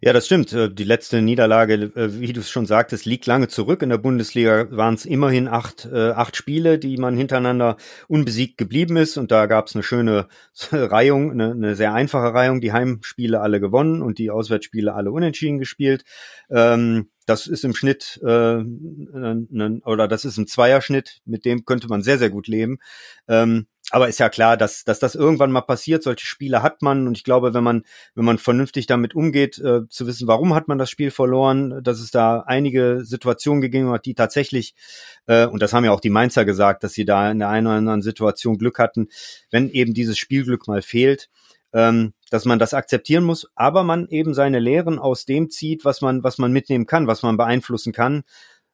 [0.00, 0.52] Ja, das stimmt.
[0.52, 3.82] Äh, die letzte Niederlage, äh, wie du es schon sagtest, liegt lange zurück.
[3.82, 7.76] In der Bundesliga waren es immerhin acht, äh, acht Spiele, die man hintereinander
[8.08, 9.16] unbesiegt geblieben ist.
[9.16, 10.28] Und da gab es eine schöne
[10.72, 12.60] Reihung, eine, eine, sehr einfache Reihung.
[12.60, 16.04] Die Heimspiele alle gewonnen und die Auswärtsspiele alle unentschieden gespielt.
[16.50, 18.62] Ähm, das ist im Schnitt äh,
[19.84, 22.78] oder das ist ein Zweierschnitt, mit dem könnte man sehr, sehr gut leben.
[23.28, 26.02] Ähm, aber ist ja klar, dass, dass das irgendwann mal passiert.
[26.02, 27.82] Solche Spiele hat man und ich glaube, wenn man
[28.14, 32.00] wenn man vernünftig damit umgeht, äh, zu wissen, warum hat man das Spiel verloren, dass
[32.00, 34.74] es da einige Situationen gegeben hat, die tatsächlich
[35.26, 37.66] äh, und das haben ja auch die Mainzer gesagt, dass sie da in der einen
[37.66, 39.08] oder anderen Situation Glück hatten,
[39.50, 41.28] wenn eben dieses Spielglück mal fehlt,
[41.74, 46.00] ähm, dass man das akzeptieren muss, aber man eben seine Lehren aus dem zieht, was
[46.00, 48.22] man, was man mitnehmen kann, was man beeinflussen kann.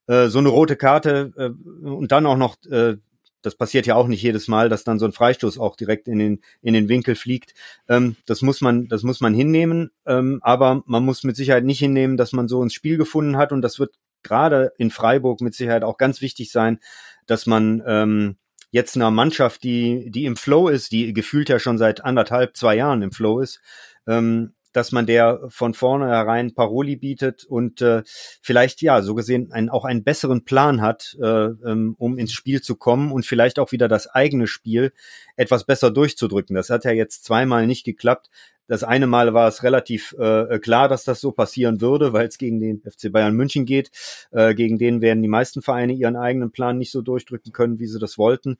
[0.06, 2.96] Äh, so eine rote Karte äh, und dann auch noch, äh,
[3.42, 6.18] das passiert ja auch nicht jedes Mal, dass dann so ein Freistoß auch direkt in
[6.18, 7.54] den, in den Winkel fliegt.
[7.88, 11.78] Ähm, das muss man, das muss man hinnehmen, ähm, aber man muss mit Sicherheit nicht
[11.78, 15.54] hinnehmen, dass man so ins Spiel gefunden hat und das wird gerade in Freiburg mit
[15.54, 16.80] Sicherheit auch ganz wichtig sein,
[17.26, 18.36] dass man ähm,
[18.70, 22.76] jetzt einer Mannschaft, die, die im Flow ist, die gefühlt ja schon seit anderthalb, zwei
[22.76, 23.61] Jahren im Flow ist,
[24.06, 28.02] ähm, dass man der von vornherein Paroli bietet und äh,
[28.40, 32.61] vielleicht ja so gesehen ein, auch einen besseren Plan hat, äh, ähm, um ins Spiel
[32.62, 34.92] zu kommen und vielleicht auch wieder das eigene Spiel
[35.37, 36.54] etwas besser durchzudrücken.
[36.54, 38.30] Das hat ja jetzt zweimal nicht geklappt.
[38.70, 42.38] Das eine Mal war es relativ äh, klar, dass das so passieren würde, weil es
[42.38, 43.90] gegen den FC Bayern München geht.
[44.30, 47.88] Äh, gegen den werden die meisten Vereine ihren eigenen Plan nicht so durchdrücken können, wie
[47.88, 48.59] sie das wollten.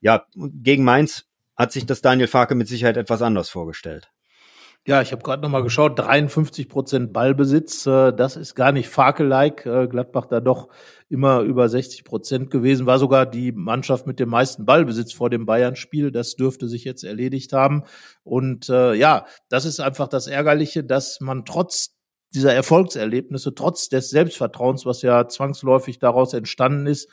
[0.00, 4.10] Ja, gegen Mainz hat sich das Daniel Farke mit Sicherheit etwas anders vorgestellt.
[4.86, 8.88] Ja, ich habe gerade noch mal geschaut, 53 Prozent Ballbesitz, äh, das ist gar nicht
[8.88, 9.66] Farke-like.
[9.66, 10.68] Äh, Gladbach da doch
[11.10, 15.44] immer über 60 Prozent gewesen, war sogar die Mannschaft mit dem meisten Ballbesitz vor dem
[15.44, 16.10] Bayern-Spiel.
[16.10, 17.84] Das dürfte sich jetzt erledigt haben.
[18.24, 21.94] Und äh, ja, das ist einfach das Ärgerliche, dass man trotz
[22.34, 27.08] dieser Erfolgserlebnisse, trotz des Selbstvertrauens, was ja zwangsläufig daraus entstanden ist,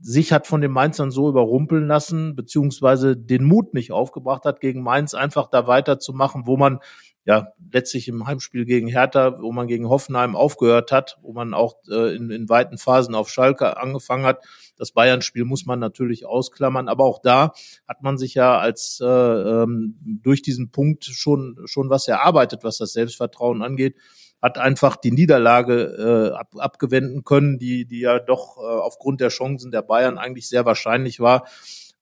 [0.00, 4.82] sich hat von den Mainzern so überrumpeln lassen, beziehungsweise den Mut nicht aufgebracht hat, gegen
[4.82, 6.80] Mainz einfach da weiterzumachen, wo man
[7.26, 11.76] ja letztlich im Heimspiel gegen Hertha, wo man gegen Hoffenheim aufgehört hat, wo man auch
[11.90, 14.44] äh, in, in weiten Phasen auf Schalke angefangen hat.
[14.76, 17.52] Das Bayern-Spiel muss man natürlich ausklammern, aber auch da
[17.88, 22.76] hat man sich ja als äh, ähm, durch diesen Punkt schon schon was erarbeitet, was
[22.76, 23.96] das Selbstvertrauen angeht
[24.44, 29.30] hat einfach die Niederlage äh, ab, abgewenden können, die, die ja doch äh, aufgrund der
[29.30, 31.46] Chancen der Bayern eigentlich sehr wahrscheinlich war.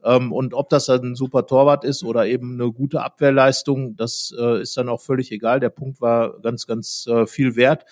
[0.02, 4.61] Ähm, und ob das ein super Torwart ist oder eben eine gute Abwehrleistung, das äh,
[4.61, 5.61] ist dann auch völlig egal.
[5.61, 7.85] Der Punkt war ganz, ganz äh, viel wert.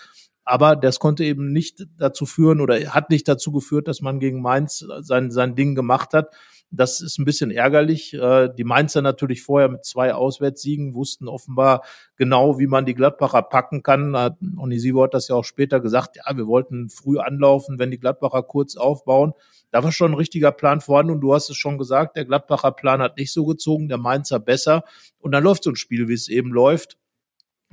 [0.45, 4.43] Aber das konnte eben nicht dazu führen oder hat nicht dazu geführt, dass man gegen
[4.43, 6.35] Mainz sein, sein Ding gemacht hat.
[6.73, 8.15] Das ist ein bisschen ärgerlich.
[8.15, 11.83] Äh, die Mainzer natürlich vorher mit zwei Auswärtssiegen wussten offenbar
[12.17, 14.15] genau, wie man die Gladbacher packen kann.
[14.57, 16.17] Onisivo hat das ja auch später gesagt.
[16.17, 19.33] Ja, wir wollten früh anlaufen, wenn die Gladbacher kurz aufbauen.
[19.73, 22.73] Da war schon ein richtiger Plan vorhanden und du hast es schon gesagt, der Gladbacher
[22.73, 24.85] Plan hat nicht so gezogen, der Mainzer besser.
[25.19, 26.99] Und dann läuft so ein Spiel, wie es eben läuft.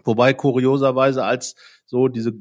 [0.03, 1.55] Wobei kurioserweise als
[1.85, 2.33] so diese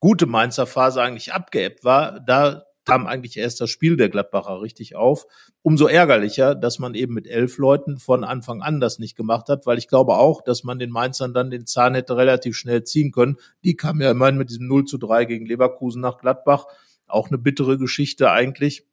[0.00, 4.96] gute Mainzer Phase eigentlich abgeebbt war, da kam eigentlich erst das Spiel der Gladbacher richtig
[4.96, 5.26] auf.
[5.62, 9.66] Umso ärgerlicher, dass man eben mit elf Leuten von Anfang an das nicht gemacht hat,
[9.66, 13.12] weil ich glaube auch, dass man den Mainzern dann den Zahn hätte relativ schnell ziehen
[13.12, 13.36] können.
[13.64, 16.66] Die kamen ja immerhin mit diesem 0 zu 3 gegen Leverkusen nach Gladbach.
[17.06, 18.84] Auch eine bittere Geschichte eigentlich.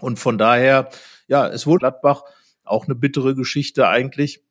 [0.00, 0.88] Und von daher,
[1.28, 2.24] ja, es wurde Gladbach
[2.64, 4.42] auch eine bittere Geschichte eigentlich.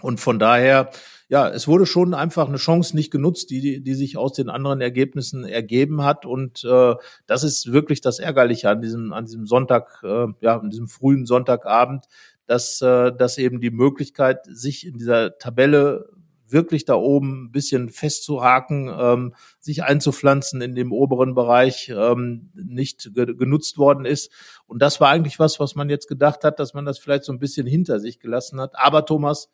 [0.00, 0.90] Und von daher,
[1.28, 4.80] ja, es wurde schon einfach eine Chance nicht genutzt, die, die sich aus den anderen
[4.80, 6.24] Ergebnissen ergeben hat.
[6.24, 6.94] Und äh,
[7.26, 11.26] das ist wirklich das Ärgerliche an diesem, an diesem Sonntag, äh, ja, an diesem frühen
[11.26, 12.06] Sonntagabend,
[12.46, 16.06] dass, äh, dass eben die Möglichkeit, sich in dieser Tabelle
[16.50, 23.14] wirklich da oben ein bisschen festzuhaken, ähm, sich einzupflanzen in dem oberen Bereich, ähm, nicht
[23.14, 24.32] ge genutzt worden ist.
[24.66, 27.32] Und das war eigentlich was, was man jetzt gedacht hat, dass man das vielleicht so
[27.32, 28.72] ein bisschen hinter sich gelassen hat.
[28.78, 29.50] Aber Thomas,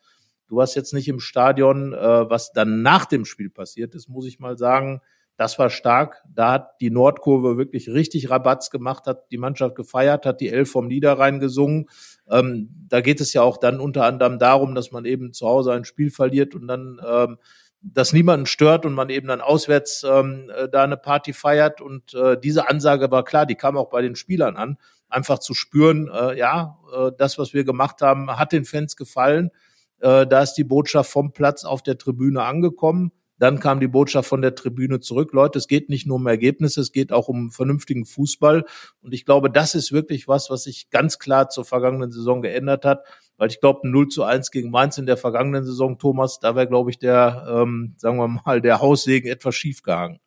[0.47, 4.27] Du warst jetzt nicht im Stadion, äh, was dann nach dem Spiel passiert ist, muss
[4.27, 5.01] ich mal sagen.
[5.37, 6.23] Das war stark.
[6.33, 10.71] Da hat die Nordkurve wirklich richtig Rabatz gemacht, hat die Mannschaft gefeiert, hat die Elf
[10.71, 11.89] vom Niederrhein gesungen.
[12.29, 15.73] Ähm, da geht es ja auch dann unter anderem darum, dass man eben zu Hause
[15.73, 17.37] ein Spiel verliert und dann ähm,
[17.81, 21.81] das niemanden stört und man eben dann auswärts ähm, äh, da eine Party feiert.
[21.81, 24.77] Und äh, diese Ansage war klar, die kam auch bei den Spielern an.
[25.09, 29.51] Einfach zu spüren, äh, ja, äh, das, was wir gemacht haben, hat den Fans gefallen.
[29.99, 33.11] Äh, da ist die Botschaft vom Platz auf der Tribüne angekommen.
[33.37, 35.33] Dann kam die Botschaft von der Tribüne zurück.
[35.33, 38.63] Leute, es geht nicht nur um Ergebnisse, es geht auch um vernünftigen Fußball.
[39.01, 42.85] Und ich glaube, das ist wirklich was, was sich ganz klar zur vergangenen Saison geändert
[42.85, 43.03] hat.
[43.37, 46.67] Weil ich glaube, 0 zu 1 gegen Mainz in der vergangenen Saison, Thomas, da wäre,
[46.67, 50.19] glaube ich, der, ähm, sagen wir mal, der Haussegen etwas schief gehangen.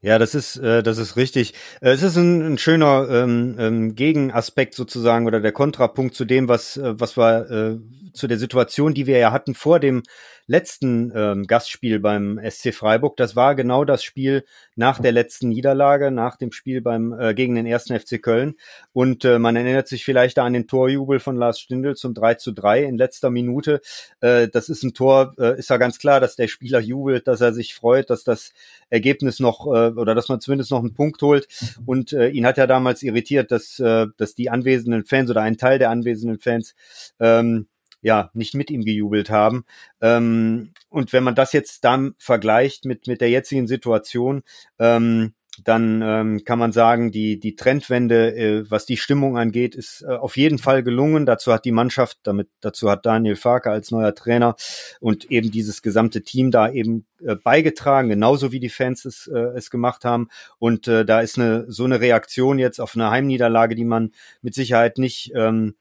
[0.00, 1.54] Ja, das ist, äh, das ist richtig.
[1.80, 6.48] Äh, es ist ein, ein schöner ähm, ähm, Gegenaspekt sozusagen oder der Kontrapunkt zu dem,
[6.48, 7.78] was, äh, was wir äh,
[8.12, 10.02] zu der Situation, die wir ja hatten vor dem
[10.48, 13.16] letzten ähm, Gastspiel beim SC Freiburg.
[13.18, 14.44] Das war genau das Spiel
[14.76, 18.54] nach der letzten Niederlage, nach dem Spiel beim äh, gegen den ersten FC Köln.
[18.92, 22.34] Und äh, man erinnert sich vielleicht da an den Torjubel von Lars Stindl zum 3
[22.34, 23.82] zu 3 in letzter Minute.
[24.20, 27.42] Äh, das ist ein Tor, äh, ist ja ganz klar, dass der Spieler jubelt, dass
[27.42, 28.52] er sich freut, dass das
[28.88, 31.46] Ergebnis noch äh, oder dass man zumindest noch einen Punkt holt.
[31.84, 35.58] Und äh, ihn hat ja damals irritiert, dass, äh, dass die anwesenden Fans oder ein
[35.58, 36.74] Teil der anwesenden Fans
[37.20, 37.66] ähm,
[38.00, 39.64] ja nicht mit ihm gejubelt haben.
[40.00, 44.42] Ähm, und wenn man das jetzt dann vergleicht mit mit der jetzigen Situation,
[44.78, 45.34] ähm,
[45.64, 50.12] dann ähm, kann man sagen, die, die Trendwende, äh, was die Stimmung angeht, ist äh,
[50.12, 51.26] auf jeden Fall gelungen.
[51.26, 54.56] Dazu hat die Mannschaft, damit, dazu hat Daniel Farke als neuer Trainer
[55.00, 59.38] und eben dieses gesamte Team da eben äh, beigetragen, genauso wie die Fans es, äh,
[59.56, 60.28] es gemacht haben.
[60.58, 64.54] Und äh, da ist eine so eine Reaktion jetzt auf eine Heimniederlage, die man mit
[64.54, 65.74] Sicherheit nicht ähm,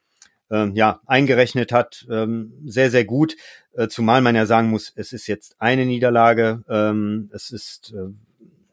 [0.50, 3.36] ähm, ja, eingerechnet hat, ähm, sehr, sehr gut.
[3.74, 8.14] Äh, zumal man ja sagen muss, es ist jetzt eine Niederlage, ähm, es ist äh,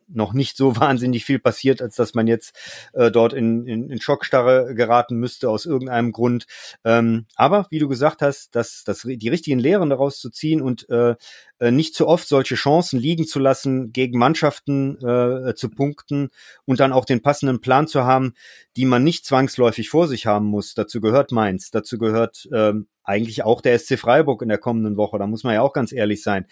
[0.09, 2.57] noch nicht so wahnsinnig viel passiert, als dass man jetzt
[2.93, 6.47] äh, dort in, in, in Schockstarre geraten müsste aus irgendeinem Grund.
[6.85, 10.89] Ähm, aber wie du gesagt hast, dass, dass die richtigen Lehren daraus zu ziehen und
[10.91, 11.17] äh,
[11.59, 16.31] äh, nicht zu oft solche Chancen liegen zu lassen, gegen Mannschaften äh, zu punkten
[16.65, 18.35] und dann auch den passenden Plan zu haben,
[18.77, 20.75] die man nicht zwangsläufig vor sich haben muss.
[20.75, 25.19] Dazu gehört Mainz, dazu gehört ähm, eigentlich auch der SC Freiburg in der kommenden Woche.
[25.19, 26.47] Da muss man ja auch ganz ehrlich sein.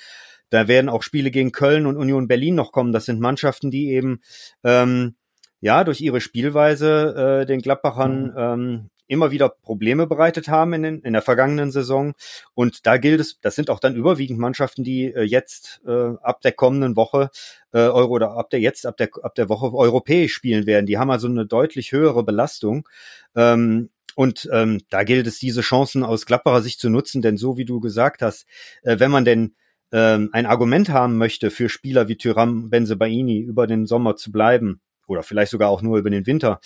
[0.52, 2.92] Da werden auch Spiele gegen Köln und Union Berlin noch kommen.
[2.92, 4.20] Das sind Mannschaften, die eben
[4.62, 5.14] ähm,
[5.60, 8.32] ja durch ihre Spielweise äh, den Gladbachern mhm.
[8.36, 12.12] ähm, immer wieder Probleme bereitet haben in, den, in der vergangenen Saison.
[12.52, 16.42] Und da gilt es, das sind auch dann überwiegend Mannschaften, die äh, jetzt äh, ab
[16.42, 17.30] der kommenden Woche
[17.72, 20.84] äh, Euro oder ab der jetzt, ab der, ab der Woche europäisch spielen werden.
[20.84, 22.86] Die haben also eine deutlich höhere Belastung.
[23.34, 27.56] Ähm, und ähm, da gilt es, diese Chancen aus Gladbacher Sicht zu nutzen, denn so
[27.56, 28.46] wie du gesagt hast,
[28.82, 29.54] äh, wenn man denn
[29.92, 34.80] ähm, ein Argument haben möchte für Spieler wie Tyram Benzebaini über den Sommer zu bleiben
[35.06, 36.60] oder vielleicht sogar auch nur über den Winter,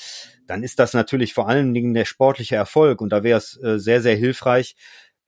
[0.47, 3.79] dann ist das natürlich vor allen Dingen der sportliche Erfolg und da wäre es äh,
[3.79, 4.77] sehr, sehr hilfreich,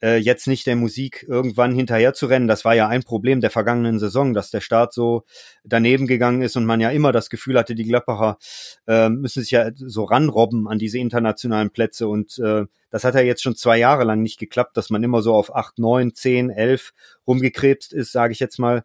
[0.03, 2.49] äh, jetzt nicht der Musik irgendwann hinterher zu rennen.
[2.49, 5.25] Das war ja ein Problem der vergangenen Saison, dass der Start so
[5.65, 8.39] daneben gegangen ist und man ja immer das Gefühl hatte, die Gladbacher
[8.87, 13.21] äh, müssen sich ja so ranrobben an diese internationalen Plätze und äh, das hat ja
[13.21, 16.51] jetzt schon zwei Jahre lang nicht geklappt, dass man immer so auf acht, neun, zehn,
[16.51, 16.93] elf
[17.27, 18.83] rumgekrebst ist, sage ich jetzt mal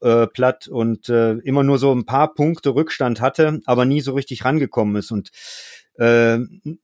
[0.00, 4.12] äh, platt und äh, immer nur so ein paar Punkte Rückstand hatte, aber nie so
[4.12, 5.30] richtig rangekommen ist und
[5.98, 6.38] äh,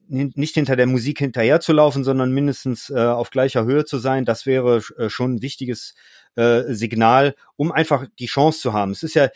[0.09, 4.25] nicht hinter der Musik hinterher zu laufen, sondern mindestens äh, auf gleicher Höhe zu sein,
[4.25, 5.95] das wäre äh, schon ein wichtiges
[6.35, 8.91] äh, Signal, um einfach die Chance zu haben.
[8.91, 9.29] Es ist ja,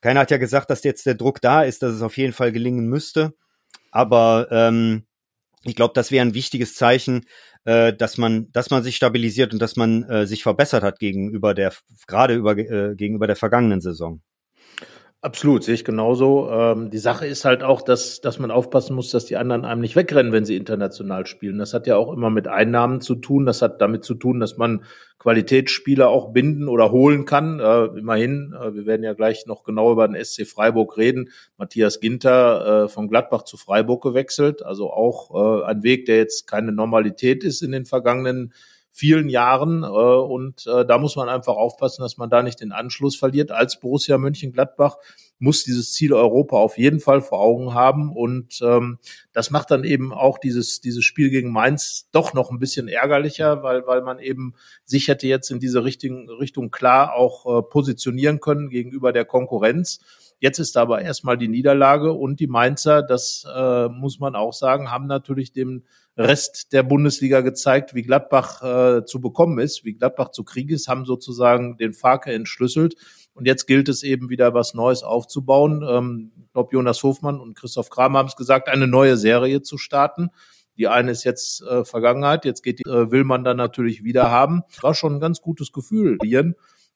[0.00, 2.50] keiner hat ja gesagt, dass jetzt der Druck da ist, dass es auf jeden Fall
[2.50, 3.34] gelingen müsste.
[3.92, 5.04] Aber ähm,
[5.62, 7.24] ich glaube, das wäre ein wichtiges Zeichen,
[7.64, 11.54] äh, dass man, dass man sich stabilisiert und dass man äh, sich verbessert hat gegenüber
[11.54, 11.72] der,
[12.08, 14.20] gerade über, äh, gegenüber der vergangenen Saison.
[15.24, 16.50] Absolut, sehe ich genauso.
[16.50, 19.80] Ähm, die Sache ist halt auch, dass, dass man aufpassen muss, dass die anderen einem
[19.80, 21.56] nicht wegrennen, wenn sie international spielen.
[21.56, 23.46] Das hat ja auch immer mit Einnahmen zu tun.
[23.46, 24.84] Das hat damit zu tun, dass man
[25.18, 27.58] Qualitätsspieler auch binden oder holen kann.
[27.58, 31.30] Äh, immerhin, äh, wir werden ja gleich noch genau über den SC Freiburg reden.
[31.56, 34.62] Matthias Ginter äh, von Gladbach zu Freiburg gewechselt.
[34.62, 38.52] Also auch äh, ein Weg, der jetzt keine Normalität ist in den vergangenen
[38.94, 39.82] vielen Jahren.
[39.82, 43.50] Äh, und äh, da muss man einfach aufpassen, dass man da nicht den Anschluss verliert.
[43.50, 44.96] Als Borussia Mönchengladbach
[45.40, 48.14] muss dieses Ziel Europa auf jeden Fall vor Augen haben.
[48.14, 48.98] Und ähm,
[49.32, 53.64] das macht dann eben auch dieses, dieses Spiel gegen Mainz doch noch ein bisschen ärgerlicher,
[53.64, 54.54] weil, weil man eben
[54.84, 59.98] sich hätte jetzt in diese Richtung, Richtung klar auch äh, positionieren können gegenüber der Konkurrenz.
[60.40, 64.90] Jetzt ist aber erstmal die Niederlage und die Mainzer, das äh, muss man auch sagen,
[64.90, 65.84] haben natürlich dem
[66.16, 70.88] Rest der Bundesliga gezeigt, wie Gladbach äh, zu bekommen ist, wie Gladbach zu kriegen ist,
[70.88, 72.94] haben sozusagen den Farke entschlüsselt.
[73.34, 75.84] Und jetzt gilt es eben wieder was Neues aufzubauen.
[75.88, 79.76] Ähm, ich glaube, Jonas Hofmann und Christoph Kramer haben es gesagt, eine neue Serie zu
[79.76, 80.30] starten.
[80.76, 84.30] Die eine ist jetzt äh, Vergangenheit, jetzt geht die, äh, will man dann natürlich wieder
[84.30, 84.62] haben.
[84.80, 86.18] War schon ein ganz gutes Gefühl.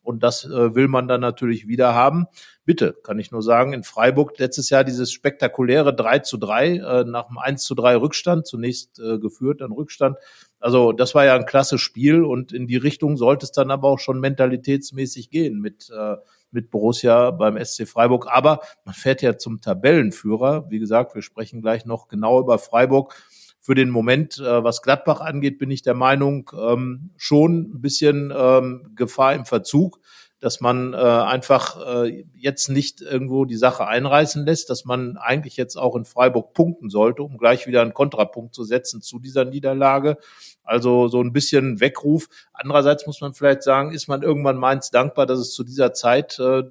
[0.03, 2.26] Und das äh, will man dann natürlich wieder haben.
[2.68, 7.04] Bitte, kann ich nur sagen, in Freiburg letztes Jahr dieses spektakuläre 3 zu 3 äh,
[7.04, 10.18] nach einem 1 zu 3 Rückstand, zunächst äh, geführt, dann Rückstand.
[10.60, 13.88] Also das war ja ein klasse Spiel und in die Richtung sollte es dann aber
[13.88, 16.16] auch schon mentalitätsmäßig gehen mit, äh,
[16.50, 18.26] mit Borussia beim SC Freiburg.
[18.30, 20.66] Aber man fährt ja zum Tabellenführer.
[20.68, 23.14] Wie gesagt, wir sprechen gleich noch genau über Freiburg.
[23.60, 28.30] Für den Moment, äh, was Gladbach angeht, bin ich der Meinung, ähm, schon ein bisschen
[28.36, 30.00] ähm, Gefahr im Verzug
[30.41, 35.57] dass man äh, einfach äh, jetzt nicht irgendwo die Sache einreißen lässt, dass man eigentlich
[35.57, 39.45] jetzt auch in Freiburg punkten sollte, um gleich wieder einen Kontrapunkt zu setzen zu dieser
[39.45, 40.16] Niederlage.
[40.62, 42.28] Also so ein bisschen Weckruf.
[42.53, 46.39] Andererseits muss man vielleicht sagen, ist man irgendwann Mainz dankbar, dass es zu dieser Zeit
[46.39, 46.62] äh,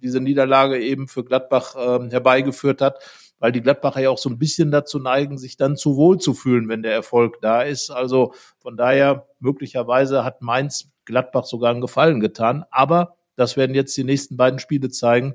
[0.00, 2.98] diese Niederlage eben für Gladbach äh, herbeigeführt hat,
[3.38, 6.32] weil die Gladbacher ja auch so ein bisschen dazu neigen, sich dann zu wohl zu
[6.32, 7.90] fühlen, wenn der Erfolg da ist.
[7.90, 12.64] Also von daher möglicherweise hat Mainz Gladbach sogar einen Gefallen getan.
[12.70, 15.34] Aber das werden jetzt die nächsten beiden Spiele zeigen,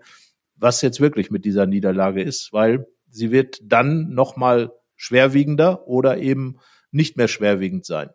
[0.56, 6.60] was jetzt wirklich mit dieser Niederlage ist, weil sie wird dann nochmal schwerwiegender oder eben
[6.92, 8.10] nicht mehr schwerwiegend sein.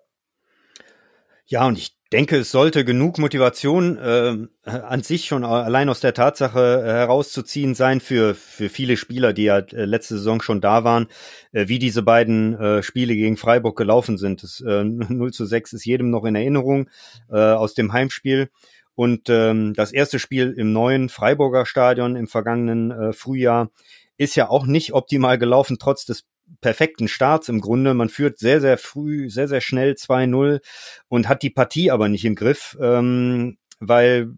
[1.47, 6.15] Ja, und ich denke, es sollte genug Motivation äh, an sich schon allein aus der
[6.15, 11.09] Tatsache herauszuziehen sein für, für viele Spieler, die ja äh, letzte Saison schon da waren,
[11.53, 14.43] äh, wie diese beiden äh, Spiele gegen Freiburg gelaufen sind.
[14.43, 16.89] Das äh, 0 zu 6 ist jedem noch in Erinnerung
[17.31, 18.49] äh, aus dem Heimspiel.
[18.95, 23.71] Und ähm, das erste Spiel im neuen Freiburger Stadion im vergangenen äh, Frühjahr
[24.17, 26.25] ist ja auch nicht optimal gelaufen, trotz des
[26.61, 27.95] perfekten Starts im Grunde.
[27.95, 30.61] Man führt sehr, sehr früh, sehr, sehr schnell 2-0
[31.09, 34.33] und hat die Partie aber nicht im Griff, ähm, weil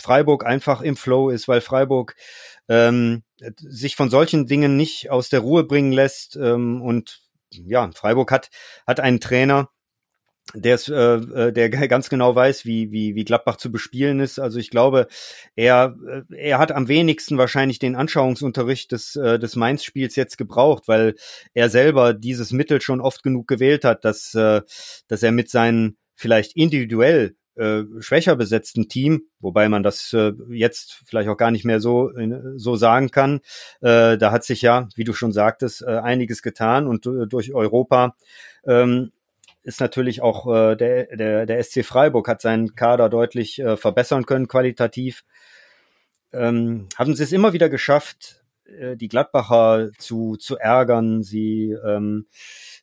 [0.00, 2.14] Freiburg einfach im Flow ist, weil Freiburg
[2.68, 3.22] ähm,
[3.56, 6.36] sich von solchen Dingen nicht aus der Ruhe bringen lässt.
[6.36, 8.50] Ähm, und ja, Freiburg hat,
[8.86, 9.70] hat einen Trainer,
[10.54, 14.38] der ist, äh, äh der ganz genau weiß, wie, wie, wie Gladbach zu bespielen ist.
[14.38, 15.06] Also ich glaube,
[15.56, 20.84] er, äh, er hat am wenigsten wahrscheinlich den Anschauungsunterricht des, äh, des Mainz-Spiels jetzt gebraucht,
[20.86, 21.14] weil
[21.54, 24.62] er selber dieses Mittel schon oft genug gewählt hat, dass, äh,
[25.06, 31.02] dass er mit seinen vielleicht individuell äh, schwächer besetzten Team, wobei man das äh, jetzt
[31.06, 32.12] vielleicht auch gar nicht mehr so
[32.56, 33.40] so sagen kann.
[33.80, 37.54] Äh, da hat sich ja, wie du schon sagtest, äh, einiges getan und äh, durch
[37.54, 38.16] Europa
[38.64, 39.10] ähm,
[39.68, 44.24] ist natürlich auch äh, der, der, der SC Freiburg hat seinen Kader deutlich äh, verbessern
[44.24, 45.24] können, qualitativ.
[46.32, 52.26] Ähm, haben sie es immer wieder geschafft, äh, die Gladbacher zu, zu ärgern, sie, ähm,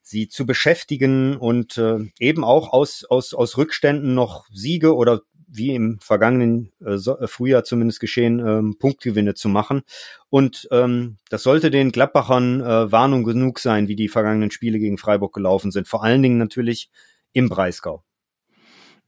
[0.03, 5.21] sie zu beschäftigen und äh, eben auch aus, aus, aus Rückständen noch Siege oder
[5.57, 9.83] wie im vergangenen äh, äh, Frühjahr zumindest geschehen, ähm, Punktgewinne zu machen.
[10.29, 14.97] Und ähm, das sollte den Gladbachern äh, Warnung genug sein, wie die vergangenen Spiele gegen
[14.97, 15.87] Freiburg gelaufen sind.
[15.87, 16.89] Vor allen Dingen natürlich
[17.33, 18.03] im Breisgau.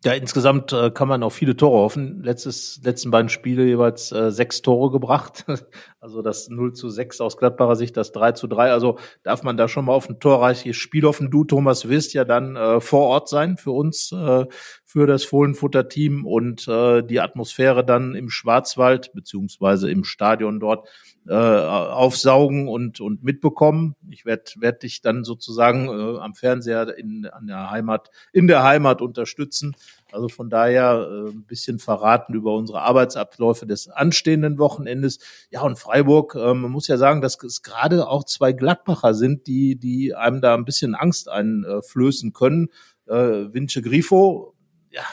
[0.07, 2.23] Ja, insgesamt äh, kann man auf viele Tore hoffen.
[2.23, 5.43] Letztes, letzten beiden Spiele jeweils äh, sechs Tore gebracht.
[5.99, 8.71] Also das 0 zu 6 aus Gladbacher Sicht, das 3 zu 3.
[8.71, 11.31] Also darf man da schon mal auf ein torreiches Spiel hoffen.
[11.31, 14.45] Du, Thomas, wirst ja dann äh, vor Ort sein für uns, äh,
[14.85, 20.87] für das Fohlenfutter-Team und äh, die Atmosphäre dann im Schwarzwald beziehungsweise im Stadion dort
[21.27, 23.95] äh, aufsaugen und, und mitbekommen.
[24.09, 28.63] Ich werde werd dich dann sozusagen äh, am Fernseher in, an der Heimat, in der
[28.63, 29.75] Heimat unterstützen.
[30.11, 35.19] Also von daher äh, ein bisschen verraten über unsere Arbeitsabläufe des anstehenden Wochenendes.
[35.49, 39.47] Ja, und Freiburg, äh, man muss ja sagen, dass es gerade auch zwei Gladbacher sind,
[39.47, 42.69] die, die einem da ein bisschen Angst einflößen können.
[43.07, 44.55] Äh, Vince Grifo,
[44.89, 45.03] ja,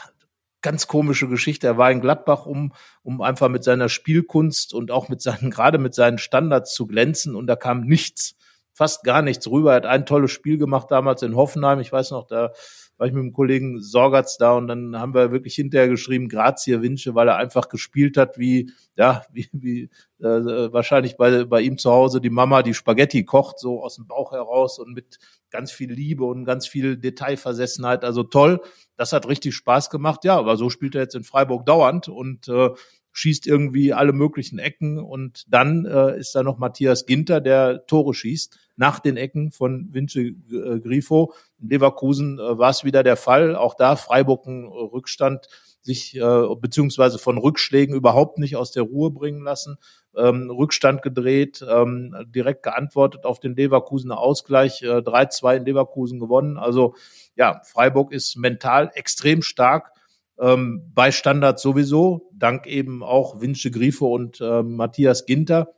[0.65, 1.67] ganz komische Geschichte.
[1.67, 2.73] Er war in Gladbach, um,
[3.03, 7.35] um einfach mit seiner Spielkunst und auch mit seinen, gerade mit seinen Standards zu glänzen
[7.35, 8.35] und da kam nichts,
[8.73, 9.71] fast gar nichts rüber.
[9.71, 11.79] Er hat ein tolles Spiel gemacht damals in Hoffenheim.
[11.79, 12.51] Ich weiß noch, da
[12.97, 16.81] war ich mit dem Kollegen Sorgatz da und dann haben wir wirklich hinterher geschrieben, Grazie
[16.81, 19.89] Winche, weil er einfach gespielt hat wie, ja, wie, wie
[20.19, 24.07] äh, wahrscheinlich bei, bei ihm zu Hause die Mama die Spaghetti kocht, so aus dem
[24.07, 25.19] Bauch heraus und mit
[25.49, 28.03] ganz viel Liebe und ganz viel Detailversessenheit.
[28.03, 28.61] Also toll,
[28.95, 30.23] das hat richtig Spaß gemacht.
[30.23, 32.69] Ja, aber so spielt er jetzt in Freiburg dauernd und äh,
[33.15, 38.13] schießt irgendwie alle möglichen Ecken und dann äh, ist da noch Matthias Ginter, der Tore
[38.13, 41.33] schießt nach den Ecken von Vince äh, Grifo.
[41.61, 43.55] In Leverkusen äh, war es wieder der Fall.
[43.55, 45.47] Auch da Freiburg ein Rückstand
[45.81, 49.77] sich äh, beziehungsweise von Rückschlägen überhaupt nicht aus der Ruhe bringen lassen.
[50.17, 56.57] Ähm, Rückstand gedreht, ähm, direkt geantwortet auf den Leverkusener Ausgleich, äh, 3-2 in Leverkusen gewonnen.
[56.57, 56.95] Also
[57.37, 59.91] ja, Freiburg ist mental extrem stark.
[60.39, 65.75] Ähm, bei Standard sowieso, dank eben auch Vince Grifo und äh, Matthias Ginter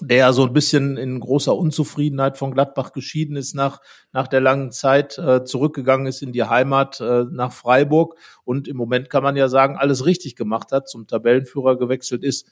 [0.00, 3.80] der so ein bisschen in großer Unzufriedenheit von Gladbach geschieden ist nach,
[4.12, 8.76] nach der langen Zeit, äh, zurückgegangen ist in die Heimat äh, nach Freiburg und im
[8.76, 12.48] Moment kann man ja sagen, alles richtig gemacht hat, zum Tabellenführer gewechselt ist.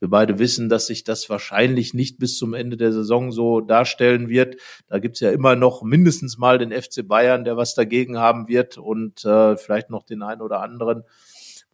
[0.00, 4.28] Wir beide wissen, dass sich das wahrscheinlich nicht bis zum Ende der Saison so darstellen
[4.28, 4.56] wird.
[4.86, 8.78] Da gibt's ja immer noch mindestens mal den FC Bayern, der was dagegen haben wird
[8.78, 11.04] und äh, vielleicht noch den einen oder anderen.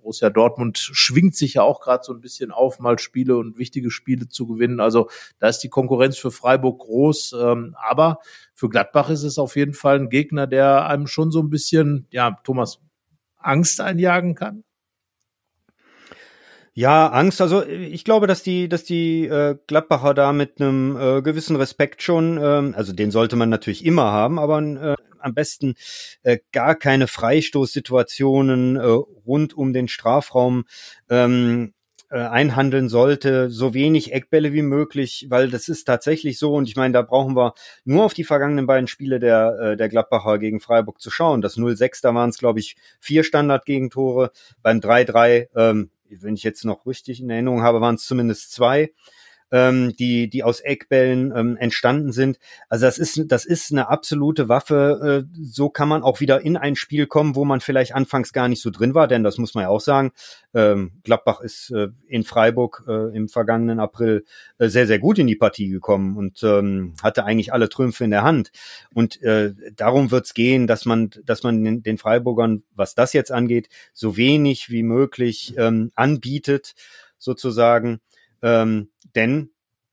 [0.05, 3.91] Borussia Dortmund schwingt sich ja auch gerade so ein bisschen auf, mal Spiele und wichtige
[3.91, 4.79] Spiele zu gewinnen.
[4.79, 5.09] Also
[5.39, 7.35] da ist die Konkurrenz für Freiburg groß.
[7.41, 8.18] Ähm, aber
[8.55, 12.07] für Gladbach ist es auf jeden Fall ein Gegner, der einem schon so ein bisschen,
[12.11, 12.81] ja, Thomas,
[13.39, 14.64] Angst einjagen kann.
[16.77, 17.41] Ja, Angst.
[17.41, 22.03] Also ich glaube, dass die, dass die äh, Gladbacher da mit einem äh, gewissen Respekt
[22.03, 25.75] schon, ähm, also den sollte man natürlich immer haben, aber äh, am besten
[26.25, 30.64] äh, gar keine Freistoßsituationen äh, rund um den Strafraum
[31.09, 31.75] ähm,
[32.11, 36.75] äh, einhandeln sollte, so wenig Eckbälle wie möglich, weil das ist tatsächlich so und ich
[36.75, 37.55] meine, da brauchen wir
[37.85, 41.41] nur auf die vergangenen beiden Spiele der, äh, der Gladbacher gegen Freiburg zu schauen.
[41.41, 46.65] Das 0-6, da waren es, glaube ich, vier Standardgegentore, beim 3-3 ähm, wenn ich jetzt
[46.65, 48.93] noch richtig in Erinnerung habe, waren es zumindest zwei
[49.55, 52.41] ähm, die, die aus Eckbällen ähm, entstanden sind.
[52.69, 55.25] Also das ist, das ist eine absolute Waffe.
[55.31, 58.49] Äh, so kann man auch wieder in ein Spiel kommen, wo man vielleicht anfangs gar
[58.49, 60.11] nicht so drin war, denn das muss man ja auch sagen.
[60.55, 64.25] Ähm, Gladbach ist äh, in Freiburg äh, im vergangenen April
[64.59, 68.11] äh, sehr, sehr gut in die Partie gekommen und ähm, hatte eigentlich alle Trümpfe in
[68.11, 68.51] der Hand.
[68.93, 73.13] Und äh, darum wird es gehen, dass man, dass man den, den Freiburgern, was das
[73.13, 76.75] jetzt angeht, so wenig wie möglich ähm, anbietet,
[77.19, 78.01] sozusagen.
[78.43, 79.51] Ähm, denn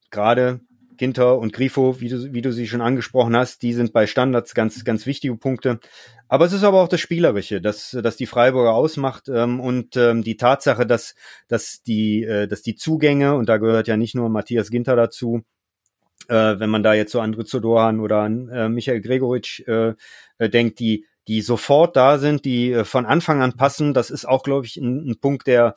[0.09, 0.61] gerade
[0.97, 4.53] Ginter und Grifo, wie du, wie du sie schon angesprochen hast, die sind bei Standards
[4.53, 5.80] ganz, ganz wichtige Punkte.
[6.28, 10.24] Aber es ist aber auch das Spielerische, das, das die Freiburger ausmacht ähm, und ähm,
[10.24, 11.15] die Tatsache, dass,
[11.47, 15.41] dass, die, äh, dass die Zugänge, und da gehört ja nicht nur Matthias Ginter dazu,
[16.28, 19.95] äh, wenn man da jetzt so an Rizzo Dohan oder an äh, Michael Gregoritsch äh,
[20.38, 24.26] äh, denkt, die, die sofort da sind, die äh, von Anfang an passen, das ist
[24.26, 25.76] auch, glaube ich, ein, ein Punkt, der,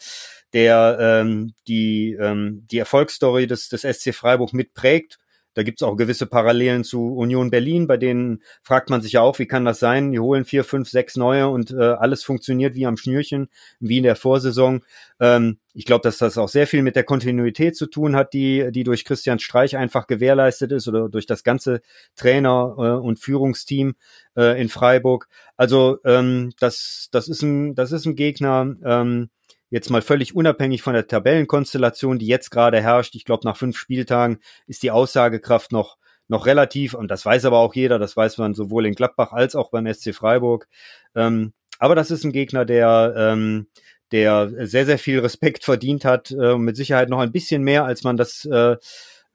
[0.54, 5.18] der ähm, die, ähm, die Erfolgsstory des, des SC Freiburg mitprägt.
[5.54, 9.38] Da gibt's auch gewisse Parallelen zu Union Berlin, bei denen fragt man sich ja auch,
[9.38, 10.10] wie kann das sein?
[10.10, 13.48] Die holen vier, fünf, sechs neue und äh, alles funktioniert wie am Schnürchen,
[13.78, 14.84] wie in der Vorsaison.
[15.20, 18.70] Ähm, ich glaube, dass das auch sehr viel mit der Kontinuität zu tun hat, die,
[18.72, 21.82] die durch Christian Streich einfach gewährleistet ist oder durch das ganze
[22.16, 23.94] Trainer- äh, und Führungsteam
[24.36, 25.28] äh, in Freiburg.
[25.56, 29.30] Also ähm, das, das, ist ein, das ist ein Gegner, ähm,
[29.74, 33.76] jetzt mal völlig unabhängig von der Tabellenkonstellation, die jetzt gerade herrscht, ich glaube, nach fünf
[33.76, 35.98] Spieltagen ist die Aussagekraft noch,
[36.28, 39.56] noch relativ, und das weiß aber auch jeder, das weiß man sowohl in Gladbach als
[39.56, 40.68] auch beim SC Freiburg.
[41.16, 43.66] Ähm, aber das ist ein Gegner, der, ähm,
[44.12, 48.04] der sehr, sehr viel Respekt verdient hat, äh, mit Sicherheit noch ein bisschen mehr, als
[48.04, 48.76] man das äh,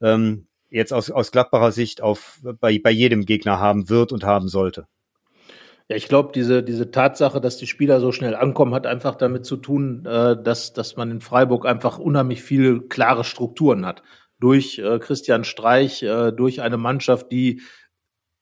[0.00, 4.48] ähm, jetzt aus, aus Gladbacher Sicht auf, bei, bei jedem Gegner haben wird und haben
[4.48, 4.86] sollte.
[5.90, 9.44] Ja, ich glaube, diese, diese Tatsache, dass die Spieler so schnell ankommen, hat einfach damit
[9.44, 14.04] zu tun, äh, dass, dass man in Freiburg einfach unheimlich viele klare Strukturen hat.
[14.38, 17.62] Durch äh, Christian Streich, äh, durch eine Mannschaft, die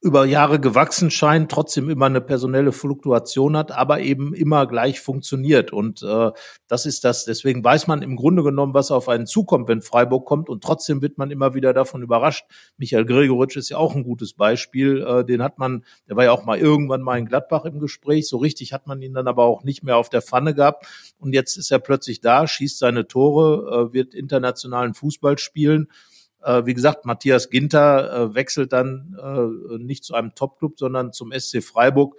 [0.00, 5.72] über Jahre gewachsen scheint, trotzdem immer eine personelle Fluktuation hat, aber eben immer gleich funktioniert.
[5.72, 6.30] Und äh,
[6.68, 7.24] das ist das.
[7.24, 10.48] Deswegen weiß man im Grunde genommen, was auf einen zukommt, wenn Freiburg kommt.
[10.48, 12.46] Und trotzdem wird man immer wieder davon überrascht.
[12.76, 15.02] Michael Gregoritsch ist ja auch ein gutes Beispiel.
[15.02, 18.28] Äh, den hat man, der war ja auch mal irgendwann mal in Gladbach im Gespräch.
[18.28, 20.86] So richtig hat man ihn dann aber auch nicht mehr auf der Pfanne gehabt.
[21.18, 25.88] Und jetzt ist er plötzlich da, schießt seine Tore, äh, wird internationalen Fußball spielen.
[26.42, 31.32] Äh, wie gesagt, Matthias Ginter äh, wechselt dann äh, nicht zu einem Topclub, sondern zum
[31.32, 32.16] SC Freiburg,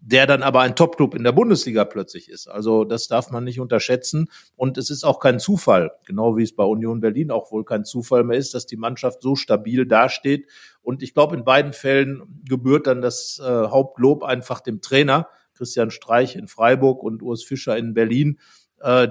[0.00, 2.48] der dann aber ein Topclub in der Bundesliga plötzlich ist.
[2.48, 4.28] Also das darf man nicht unterschätzen.
[4.56, 7.84] Und es ist auch kein Zufall, genau wie es bei Union Berlin auch wohl kein
[7.84, 10.48] Zufall mehr ist, dass die Mannschaft so stabil dasteht.
[10.82, 15.92] Und ich glaube, in beiden Fällen gebührt dann das äh, Hauptlob einfach dem Trainer, Christian
[15.92, 18.38] Streich in Freiburg und Urs Fischer in Berlin,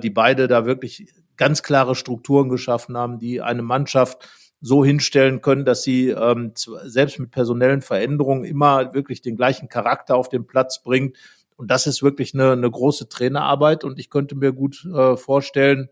[0.04, 4.28] die beide da wirklich ganz klare Strukturen geschaffen haben, die eine Mannschaft
[4.62, 10.16] so hinstellen können, dass sie ähm, selbst mit personellen Veränderungen immer wirklich den gleichen Charakter
[10.16, 11.18] auf den Platz bringt.
[11.56, 13.84] Und das ist wirklich eine, eine große Trainerarbeit.
[13.84, 15.90] Und ich könnte mir gut äh, vorstellen,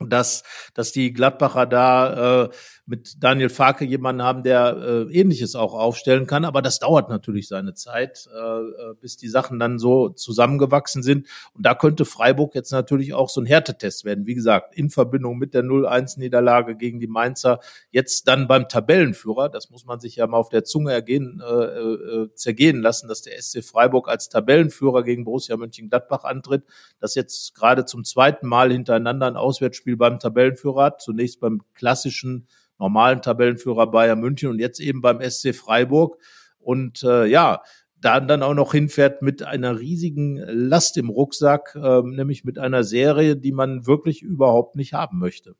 [0.00, 0.42] dass,
[0.74, 2.48] dass die Gladbacher da äh,
[2.86, 6.44] mit Daniel Farke jemanden haben, der äh, Ähnliches auch aufstellen kann.
[6.44, 11.26] Aber das dauert natürlich seine Zeit, äh, äh, bis die Sachen dann so zusammengewachsen sind.
[11.54, 14.26] Und da könnte Freiburg jetzt natürlich auch so ein Härtetest werden.
[14.26, 17.60] Wie gesagt, in Verbindung mit der 0-1-Niederlage gegen die Mainzer,
[17.90, 21.54] jetzt dann beim Tabellenführer, das muss man sich ja mal auf der Zunge ergehen, äh,
[21.54, 26.64] äh, zergehen lassen, dass der SC Freiburg als Tabellenführer gegen Borussia Mönchengladbach antritt,
[27.00, 31.00] das jetzt gerade zum zweiten Mal hintereinander ein Auswärtsspiel beim Tabellenführer hat.
[31.00, 32.46] Zunächst beim klassischen
[32.78, 36.18] normalen Tabellenführer Bayern München und jetzt eben beim SC Freiburg.
[36.58, 37.62] Und äh, ja,
[38.00, 42.84] da dann auch noch hinfährt mit einer riesigen Last im Rucksack, äh, nämlich mit einer
[42.84, 45.54] Serie, die man wirklich überhaupt nicht haben möchte.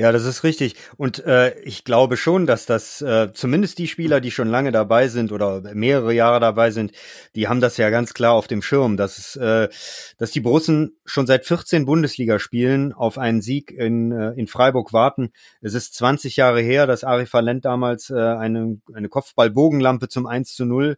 [0.00, 0.76] Ja, das ist richtig.
[0.96, 5.08] Und äh, ich glaube schon, dass das äh, zumindest die Spieler, die schon lange dabei
[5.08, 6.92] sind oder mehrere Jahre dabei sind,
[7.34, 9.68] die haben das ja ganz klar auf dem Schirm, dass, äh,
[10.16, 15.32] dass die Borussen schon seit 14 Bundesligaspielen auf einen Sieg in, äh, in Freiburg warten.
[15.62, 20.54] Es ist 20 Jahre her, dass Ari Valent damals äh, eine, eine Kopfballbogenlampe zum 1
[20.54, 20.96] zu 0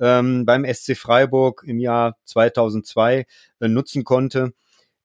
[0.00, 3.26] ähm, beim SC Freiburg im Jahr 2002
[3.60, 4.54] äh, nutzen konnte.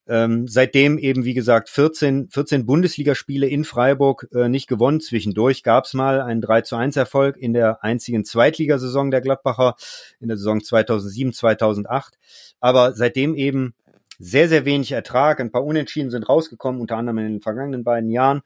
[0.07, 4.99] Ähm, seitdem eben, wie gesagt, 14, 14 Bundesligaspiele in Freiburg äh, nicht gewonnen.
[4.99, 9.75] Zwischendurch gab es mal einen 3 zu 1 Erfolg in der einzigen Zweitligasaison der Gladbacher,
[10.19, 12.17] in der Saison 2007, 2008.
[12.59, 13.75] Aber seitdem eben
[14.19, 15.39] sehr, sehr wenig Ertrag.
[15.39, 18.41] Ein paar Unentschieden sind rausgekommen, unter anderem in den vergangenen beiden Jahren.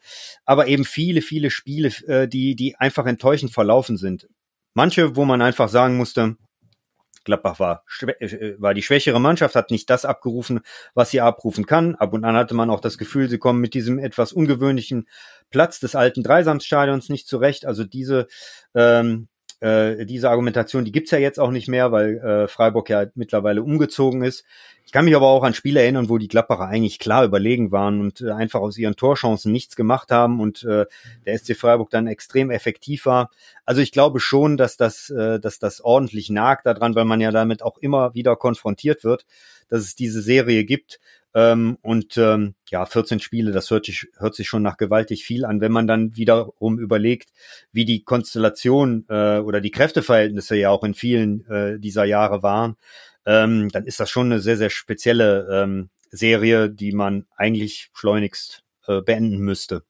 [0.45, 4.27] Aber eben viele, viele Spiele, äh, die, die einfach enttäuschend verlaufen sind.
[4.73, 6.37] Manche, wo man einfach sagen musste,
[7.27, 10.61] Gladbach war, äh, war die schwächere Mannschaft, hat nicht das abgerufen,
[10.95, 11.95] was sie abrufen kann.
[11.95, 15.07] Ab und an hatte man auch das Gefühl, sie kommen mit diesem etwas ungewöhnlichen
[15.51, 17.65] Platz des alten Dreisamsstadions nicht zurecht.
[17.65, 18.27] Also diese
[18.73, 19.27] ähm,
[19.59, 23.63] äh, diese Argumentation, die gibt's ja jetzt auch nicht mehr, weil äh, Freiburg ja mittlerweile
[23.63, 24.45] umgezogen ist.
[24.85, 27.99] Ich kann mich aber auch an Spiele erinnern, wo die Klapperer eigentlich klar überlegen waren
[27.99, 30.85] und äh, einfach aus ihren Torchancen nichts gemacht haben und äh,
[31.25, 33.31] der SC Freiburg dann extrem effektiv war.
[33.65, 37.31] Also ich glaube schon, dass das, äh, dass das ordentlich nagt daran, weil man ja
[37.31, 39.25] damit auch immer wieder konfrontiert wird,
[39.69, 40.99] dass es diese Serie gibt.
[41.37, 45.45] Ähm, und ähm, ja, 14 Spiele, das hört sich, hört sich schon nach gewaltig viel
[45.45, 45.61] an.
[45.61, 47.29] Wenn man dann wiederum überlegt,
[47.71, 52.75] wie die Konstellation äh, oder die Kräfteverhältnisse ja auch in vielen äh, dieser Jahre waren,
[53.27, 58.63] ähm, dann ist das schon eine sehr, sehr spezielle ähm, Serie, die man eigentlich schleunigst
[58.87, 59.83] äh, beenden müsste.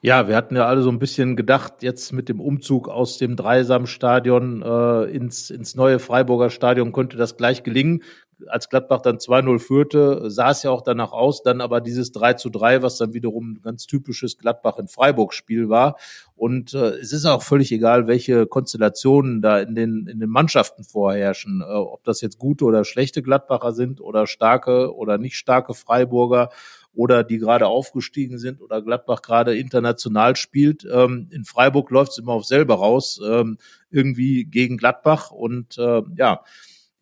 [0.00, 3.36] Ja, wir hatten ja alle so ein bisschen gedacht, jetzt mit dem Umzug aus dem
[3.36, 8.02] Dreisamstadion äh, ins, ins neue Freiburger Stadion könnte das gleich gelingen
[8.48, 12.34] als Gladbach dann 2-0 führte, sah es ja auch danach aus, dann aber dieses 3
[12.34, 15.96] zu 3, was dann wiederum ein ganz typisches Gladbach in Freiburg-Spiel war.
[16.34, 20.84] Und äh, es ist auch völlig egal, welche Konstellationen da in den, in den Mannschaften
[20.84, 25.74] vorherrschen, äh, ob das jetzt gute oder schlechte Gladbacher sind oder starke oder nicht starke
[25.74, 26.50] Freiburger
[26.94, 30.86] oder die gerade aufgestiegen sind oder Gladbach gerade international spielt.
[30.90, 33.58] Ähm, in Freiburg läuft es immer auf selber raus, ähm,
[33.90, 35.30] irgendwie gegen Gladbach.
[35.30, 36.42] Und äh, ja,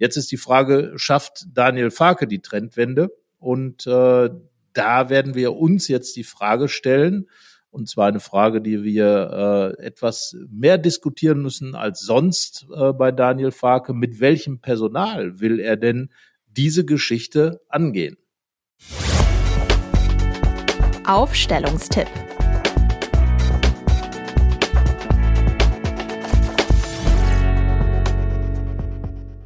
[0.00, 3.10] Jetzt ist die Frage, schafft Daniel Farke die Trendwende?
[3.38, 4.30] Und äh,
[4.72, 7.28] da werden wir uns jetzt die Frage stellen,
[7.68, 13.12] und zwar eine Frage, die wir äh, etwas mehr diskutieren müssen als sonst äh, bei
[13.12, 13.92] Daniel Farke.
[13.92, 16.10] Mit welchem Personal will er denn
[16.46, 18.16] diese Geschichte angehen?
[21.06, 22.08] Aufstellungstipp.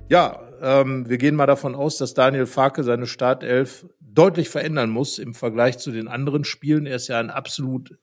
[0.09, 5.19] Ja, ähm, wir gehen mal davon aus, dass Daniel Farke seine Startelf deutlich verändern muss
[5.19, 6.87] im Vergleich zu den anderen Spielen.
[6.87, 7.99] Er ist ja ein absolut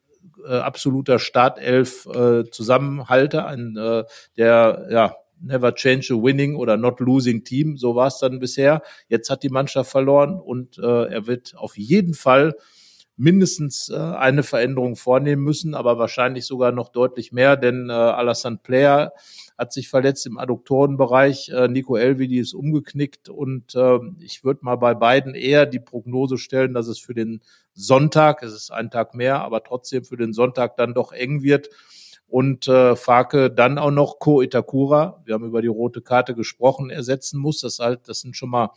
[0.45, 4.03] äh, absoluter Startelf äh, ein äh,
[4.37, 8.83] der ja never change a winning oder not losing team, so war es dann bisher.
[9.07, 12.55] Jetzt hat die Mannschaft verloren und äh, er wird auf jeden Fall
[13.21, 18.59] mindestens äh, eine Veränderung vornehmen müssen, aber wahrscheinlich sogar noch deutlich mehr, denn äh, Alassane
[18.63, 19.13] Player
[19.59, 21.49] hat sich verletzt im Adduktorenbereich.
[21.49, 26.39] Äh, Nico Elvidi ist umgeknickt und äh, ich würde mal bei beiden eher die Prognose
[26.39, 27.41] stellen, dass es für den
[27.73, 31.69] Sonntag, es ist ein Tag mehr, aber trotzdem für den Sonntag dann doch eng wird
[32.27, 36.89] und äh, Farke dann auch noch Ko Itakura, wir haben über die rote Karte gesprochen,
[36.89, 37.61] ersetzen muss.
[37.61, 38.71] Das halt, das sind schon mal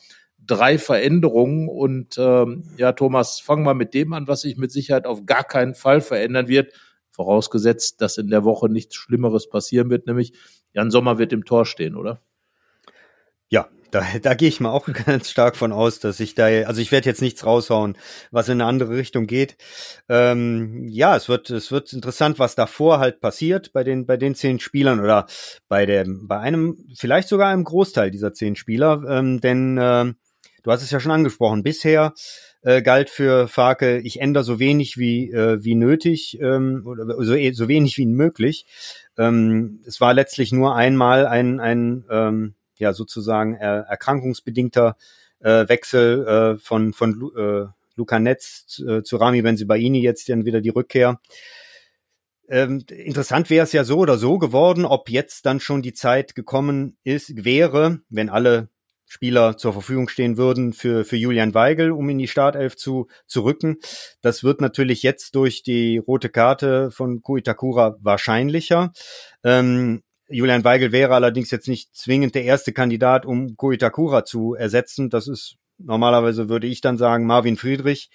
[0.47, 5.07] drei Veränderungen und ähm, ja, Thomas, fangen wir mit dem an, was sich mit Sicherheit
[5.07, 6.72] auf gar keinen Fall verändern wird,
[7.11, 10.32] vorausgesetzt, dass in der Woche nichts Schlimmeres passieren wird, nämlich
[10.72, 12.20] Jan Sommer wird im Tor stehen, oder?
[13.49, 16.80] Ja, da, da gehe ich mal auch ganz stark von aus, dass ich da, also
[16.80, 17.97] ich werde jetzt nichts raushauen,
[18.32, 19.57] was in eine andere Richtung geht.
[20.09, 24.34] Ähm, ja, es wird, es wird interessant, was davor halt passiert bei den, bei den
[24.34, 25.26] zehn Spielern oder
[25.68, 30.12] bei dem, bei einem, vielleicht sogar einem Großteil dieser zehn Spieler, ähm, denn äh,
[30.64, 31.62] du hast es ja schon angesprochen.
[31.62, 32.12] Bisher
[32.62, 37.36] äh, galt für Farke, ich ändere so wenig wie äh, wie nötig ähm, oder so,
[37.52, 38.66] so wenig wie möglich.
[39.16, 44.96] Ähm, es war letztlich nur einmal ein, ein ähm, ja sozusagen er, erkrankungsbedingter
[45.40, 50.60] äh, Wechsel äh, von, von äh, Luca Netz äh, zu Rami Benzibaini, jetzt dann wieder
[50.60, 51.20] die Rückkehr.
[52.48, 56.34] Ähm, interessant wäre es ja so oder so geworden, ob jetzt dann schon die Zeit
[56.34, 58.68] gekommen ist, wäre, wenn alle
[59.14, 63.44] Spieler zur Verfügung stehen würden für, für Julian Weigel, um in die Startelf zu, zu
[63.44, 63.76] rücken.
[64.22, 68.92] Das wird natürlich jetzt durch die rote Karte von Kuitakura wahrscheinlicher.
[69.44, 75.10] Ähm, Julian Weigel wäre allerdings jetzt nicht zwingend der erste Kandidat, um Kuitakura zu ersetzen.
[75.10, 78.10] Das ist normalerweise würde ich dann sagen Marvin Friedrich,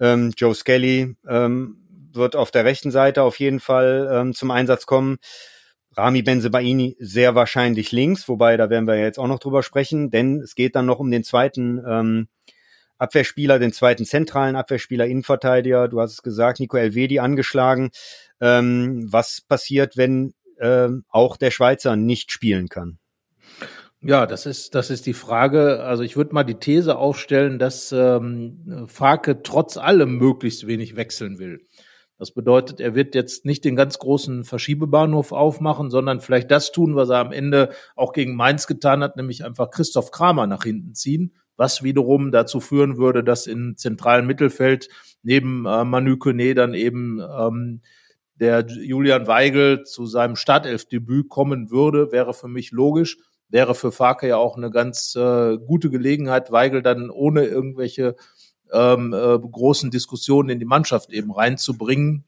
[0.00, 1.76] ähm, Joe Skelly ähm,
[2.12, 5.18] wird auf der rechten Seite auf jeden Fall ähm, zum Einsatz kommen.
[5.96, 10.40] Rami Benzebaini sehr wahrscheinlich links, wobei da werden wir jetzt auch noch drüber sprechen, denn
[10.40, 12.28] es geht dann noch um den zweiten ähm,
[12.98, 15.88] Abwehrspieler, den zweiten zentralen Abwehrspieler, Innenverteidiger.
[15.88, 17.90] Du hast es gesagt, Nico Elvedi angeschlagen.
[18.40, 22.98] Ähm, was passiert, wenn ähm, auch der Schweizer nicht spielen kann?
[24.02, 25.82] Ja, das ist, das ist die Frage.
[25.82, 31.38] Also ich würde mal die These aufstellen, dass ähm, Farke trotz allem möglichst wenig wechseln
[31.38, 31.66] will.
[32.20, 36.94] Das bedeutet, er wird jetzt nicht den ganz großen Verschiebebahnhof aufmachen, sondern vielleicht das tun,
[36.94, 40.94] was er am Ende auch gegen Mainz getan hat, nämlich einfach Christoph Kramer nach hinten
[40.94, 44.90] ziehen, was wiederum dazu führen würde, dass im zentralen Mittelfeld
[45.22, 47.80] neben äh, Manu Kone dann eben ähm,
[48.34, 53.16] der Julian Weigel zu seinem Startelfdebüt kommen würde, wäre für mich logisch.
[53.48, 58.14] Wäre für Farke ja auch eine ganz äh, gute Gelegenheit, Weigel dann ohne irgendwelche
[58.72, 62.24] ähm, äh, großen Diskussionen in die Mannschaft eben reinzubringen,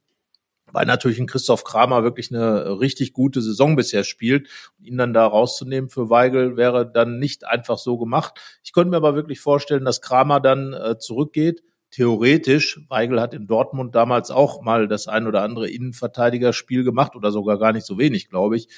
[0.72, 4.48] weil natürlich ein Christoph Kramer wirklich eine richtig gute Saison bisher spielt.
[4.80, 8.40] Ihn dann da rauszunehmen für Weigel wäre dann nicht einfach so gemacht.
[8.64, 11.62] Ich könnte mir aber wirklich vorstellen, dass Kramer dann äh, zurückgeht
[11.92, 17.30] theoretisch, Weigel hat in Dortmund damals auch mal das ein oder andere Innenverteidigerspiel gemacht oder
[17.30, 18.68] sogar gar nicht so wenig, glaube ich,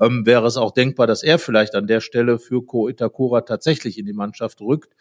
[0.00, 3.96] ähm, wäre es auch denkbar, dass er vielleicht an der Stelle für Ko Itakura tatsächlich
[3.96, 4.94] in die Mannschaft rückt.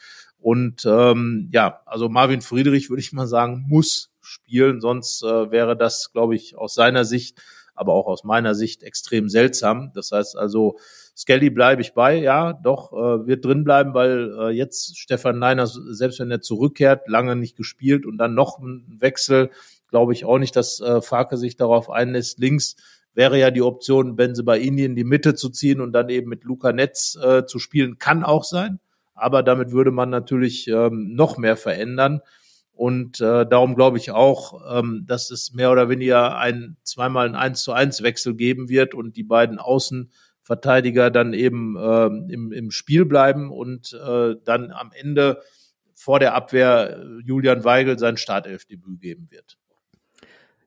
[0.44, 5.78] Und ähm, ja, also Marvin Friedrich würde ich mal sagen, muss spielen, sonst äh, wäre
[5.78, 7.42] das, glaube ich, aus seiner Sicht
[7.76, 9.92] aber auch aus meiner Sicht extrem seltsam.
[9.94, 10.78] Das heißt also,
[11.16, 15.68] Skelly bleibe ich bei, ja, doch, äh, wird drin bleiben, weil äh, jetzt Stefan Leiner,
[15.68, 19.50] selbst wenn er zurückkehrt, lange nicht gespielt und dann noch ein Wechsel,
[19.90, 22.40] glaube ich auch nicht, dass äh, Farke sich darauf einlässt.
[22.40, 22.76] Links
[23.14, 26.74] wäre ja die Option, Benzebaini in die Mitte zu ziehen und dann eben mit Luca
[26.74, 28.80] Netz äh, zu spielen, kann auch sein.
[29.24, 32.22] Aber damit würde man natürlich ähm, noch mehr verändern.
[32.74, 37.36] Und äh, darum glaube ich auch, ähm, dass es mehr oder weniger ein zweimal ein
[37.36, 42.72] 1 zu 1 Wechsel geben wird und die beiden Außenverteidiger dann eben äh, im, im
[42.72, 45.42] Spiel bleiben und äh, dann am Ende
[45.94, 49.58] vor der Abwehr äh, Julian Weigel sein Startelfdebüt geben wird.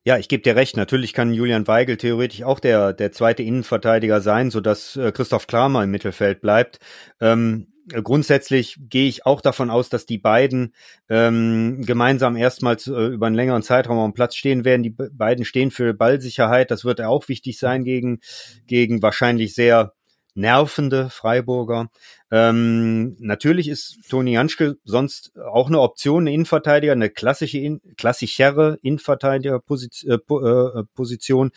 [0.05, 0.77] Ja, ich gebe dir recht.
[0.77, 5.83] Natürlich kann Julian Weigel theoretisch auch der, der zweite Innenverteidiger sein, sodass äh, Christoph Kramer
[5.83, 6.79] im Mittelfeld bleibt.
[7.21, 10.74] Ähm, grundsätzlich gehe ich auch davon aus, dass die beiden
[11.09, 14.82] ähm, gemeinsam erstmals äh, über einen längeren Zeitraum am Platz stehen werden.
[14.82, 16.70] Die beiden stehen für Ballsicherheit.
[16.70, 18.20] Das wird auch wichtig sein gegen,
[18.66, 19.93] gegen wahrscheinlich sehr
[20.34, 21.89] nervende Freiburger.
[22.30, 28.78] Ähm, natürlich ist Toni Janschke sonst auch eine Option, eine Innenverteidiger, eine klassische, in, klassischere
[28.82, 31.51] Innenverteidigerposition,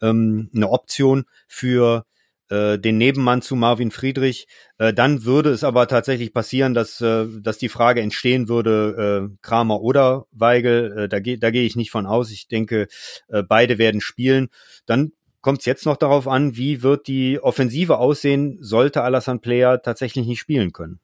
[0.00, 2.04] äh, ähm, eine Option für
[2.50, 4.46] äh, den Nebenmann zu Marvin Friedrich.
[4.78, 9.36] Äh, dann würde es aber tatsächlich passieren, dass, äh, dass die Frage entstehen würde, äh,
[9.42, 11.04] Kramer oder Weigel.
[11.04, 12.30] Äh, da gehe da geh ich nicht von aus.
[12.30, 12.88] Ich denke,
[13.28, 14.48] äh, beide werden spielen.
[14.86, 19.82] Dann kommt es jetzt noch darauf an, wie wird die Offensive aussehen, sollte Alassane Player
[19.82, 21.00] tatsächlich nicht spielen können.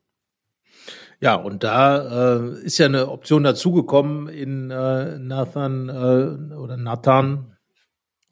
[1.21, 7.59] Ja, und da äh, ist ja eine Option dazugekommen in äh, Nathan äh, oder Nathan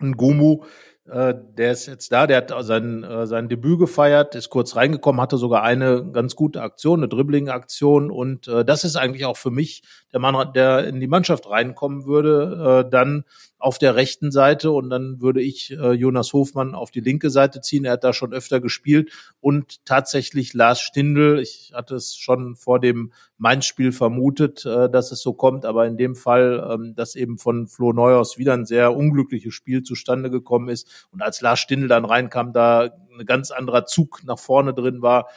[0.03, 0.65] Ngumu,
[1.11, 5.21] äh, der ist jetzt da, der hat sein, äh, sein Debüt gefeiert, ist kurz reingekommen,
[5.21, 9.51] hatte sogar eine ganz gute Aktion, eine Dribbling-Aktion und äh, das ist eigentlich auch für
[9.51, 9.83] mich
[10.13, 13.25] der Mann, der in die Mannschaft reinkommen würde, dann
[13.59, 17.85] auf der rechten Seite und dann würde ich Jonas Hofmann auf die linke Seite ziehen.
[17.85, 21.41] Er hat da schon öfter gespielt und tatsächlich Lars Stindl.
[21.41, 26.17] Ich hatte es schon vor dem Mainz-Spiel vermutet, dass es so kommt, aber in dem
[26.17, 30.89] Fall, ähm, dass eben von Flo Neuhaus wieder ein sehr unglückliches Spiel zustande gekommen ist
[31.11, 35.29] und als Lars Stindl dann reinkam, da ein ganz anderer Zug nach vorne drin war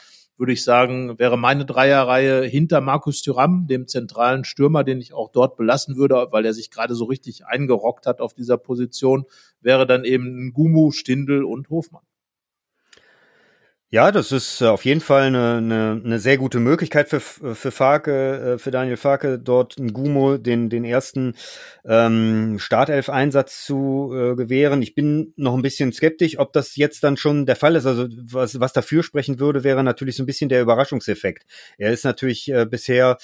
[0.42, 5.32] würde ich sagen, wäre meine Dreierreihe hinter Markus Thüram, dem zentralen Stürmer, den ich auch
[5.32, 9.26] dort belassen würde, weil er sich gerade so richtig eingerockt hat auf dieser Position,
[9.60, 12.02] wäre dann eben Gumu, Stindel und Hofmann.
[13.94, 17.72] Ja, das ist äh, auf jeden Fall eine, eine, eine sehr gute Möglichkeit für, für
[17.72, 21.36] Farke, äh, für Daniel Farke, dort ein Gumo den, den ersten
[21.84, 24.82] ähm, Startelf-Einsatz zu äh, gewähren.
[24.82, 27.86] Ich bin noch ein bisschen skeptisch, ob das jetzt dann schon der Fall ist.
[27.86, 31.44] Also was, was dafür sprechen würde, wäre natürlich so ein bisschen der Überraschungseffekt.
[31.78, 33.18] Er ist natürlich äh, bisher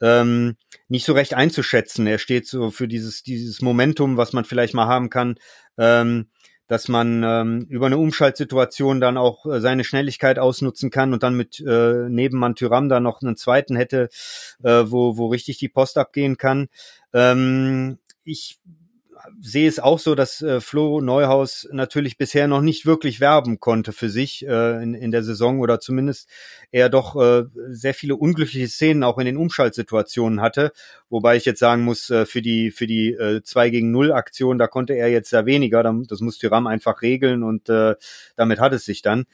[0.00, 0.56] ähm,
[0.88, 2.06] nicht so recht einzuschätzen.
[2.06, 5.34] Er steht so für dieses, dieses Momentum, was man vielleicht mal haben kann.
[5.76, 6.28] Ähm,
[6.66, 11.36] dass man ähm, über eine Umschaltsituation dann auch äh, seine Schnelligkeit ausnutzen kann und dann
[11.36, 14.08] mit äh, Nebenmann Tyram da noch einen zweiten hätte,
[14.62, 16.68] äh, wo, wo richtig die Post abgehen kann.
[17.12, 18.58] Ähm, ich
[19.40, 23.92] sehe es auch so, dass äh, Flo Neuhaus natürlich bisher noch nicht wirklich werben konnte
[23.92, 26.28] für sich äh, in, in der Saison oder zumindest
[26.70, 30.72] er doch äh, sehr viele unglückliche Szenen auch in den Umschaltsituationen hatte.
[31.08, 34.58] Wobei ich jetzt sagen muss, äh, für die für die äh, 2 gegen 0 Aktion,
[34.58, 35.82] da konnte er jetzt sehr weniger.
[35.82, 37.94] Das muss Tyram einfach regeln und äh,
[38.36, 39.24] damit hat es sich dann.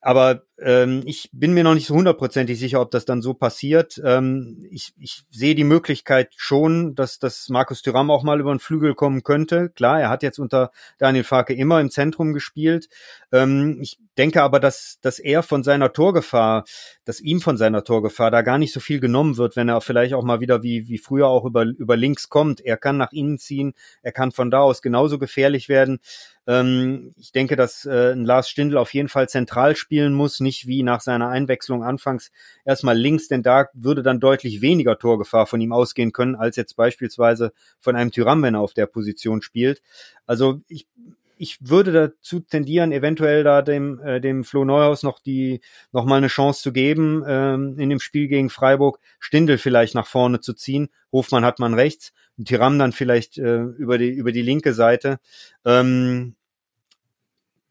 [0.00, 4.00] Aber ähm, ich bin mir noch nicht so hundertprozentig sicher, ob das dann so passiert.
[4.04, 8.60] Ähm, ich, ich sehe die Möglichkeit schon, dass, dass Markus Thuram auch mal über den
[8.60, 9.70] Flügel kommen könnte.
[9.70, 12.88] Klar, er hat jetzt unter Daniel Farke immer im Zentrum gespielt.
[13.32, 16.64] Ähm, ich denke aber, dass, dass er von seiner Torgefahr,
[17.04, 20.14] dass ihm von seiner Torgefahr da gar nicht so viel genommen wird, wenn er vielleicht
[20.14, 22.60] auch mal wieder wie, wie früher auch über, über links kommt.
[22.60, 25.98] Er kann nach innen ziehen, er kann von da aus genauso gefährlich werden.
[26.46, 30.84] Ähm, ich denke, dass äh, Lars Stindl auf jeden Fall zentral spielen muss, nicht wie
[30.84, 32.30] nach seiner Einwechslung anfangs
[32.64, 36.76] erstmal links, denn da würde dann deutlich weniger Torgefahr von ihm ausgehen können, als jetzt
[36.76, 39.82] beispielsweise von einem Tyram, wenn er auf der Position spielt.
[40.26, 40.86] Also ich
[41.36, 45.60] ich würde dazu tendieren, eventuell da dem, äh, dem Flo Neuhaus noch die,
[45.92, 50.06] noch mal eine Chance zu geben, ähm, in dem Spiel gegen Freiburg, Stindel vielleicht nach
[50.06, 50.90] vorne zu ziehen.
[51.12, 52.12] Hofmann hat man rechts,
[52.44, 55.18] Tiram dann vielleicht äh, über die, über die linke Seite.
[55.64, 56.36] Ähm,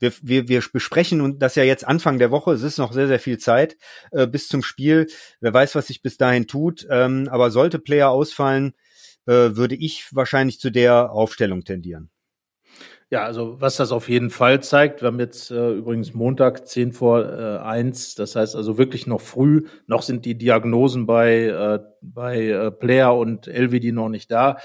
[0.03, 2.51] wir, wir, wir besprechen das ja jetzt Anfang der Woche.
[2.51, 3.77] Es ist noch sehr, sehr viel Zeit
[4.11, 5.07] äh, bis zum Spiel.
[5.39, 6.85] Wer weiß, was sich bis dahin tut.
[6.89, 8.73] Ähm, aber sollte Player ausfallen,
[9.25, 12.09] äh, würde ich wahrscheinlich zu der Aufstellung tendieren.
[13.09, 16.93] Ja, also was das auf jeden Fall zeigt, wir haben jetzt äh, übrigens Montag 10
[16.93, 21.79] vor äh, 1, das heißt also wirklich noch früh, noch sind die Diagnosen bei, äh,
[22.01, 24.57] bei äh, Player und LVD noch nicht da.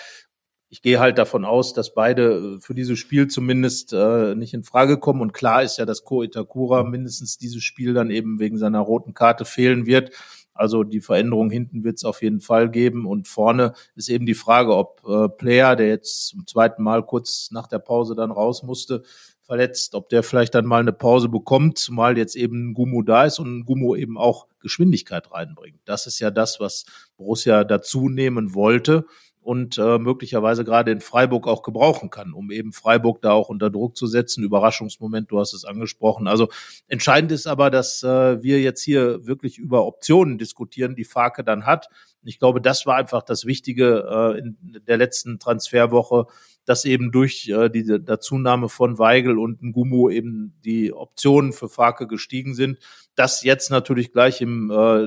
[0.71, 4.65] Ich gehe halt davon aus, dass beide äh, für dieses Spiel zumindest äh, nicht in
[4.65, 5.23] Frage kommen.
[5.23, 9.15] Und klar ist ja, dass Ko Itakura mindestens dieses Spiel dann eben wegen seiner roten
[9.15, 10.11] Karte fehlen wird.
[10.53, 13.07] Also die Veränderung hinten wird es auf jeden Fall geben.
[13.07, 17.51] Und vorne ist eben die Frage, ob äh, Player, der jetzt zum zweiten Mal kurz
[17.51, 19.05] nach der Pause dann raus musste,
[19.41, 23.39] verletzt, ob der vielleicht dann mal eine Pause bekommt, zumal jetzt eben Gumo da ist
[23.39, 25.81] und Gumo eben auch Geschwindigkeit reinbringt.
[25.87, 26.85] Das ist ja das, was
[27.17, 29.07] Borussia dazu nehmen wollte
[29.49, 33.71] und äh, möglicherweise gerade in Freiburg auch gebrauchen kann, um eben Freiburg da auch unter
[33.71, 34.45] Druck zu setzen.
[34.45, 36.29] Überraschungsmoment, du hast es angesprochen.
[36.29, 36.49] Also
[36.87, 41.65] entscheidend ist aber, dass äh, wir jetzt hier wirklich über Optionen diskutieren, die Farke dann
[41.65, 41.89] hat.
[42.25, 46.27] Ich glaube, das war einfach das Wichtige äh, in der letzten Transferwoche,
[46.69, 52.07] dass eben durch äh, die Dazunahme von Weigel und Ngumu eben die Optionen für Farke
[52.07, 52.79] gestiegen sind.
[53.15, 55.05] Das jetzt natürlich gleich im äh,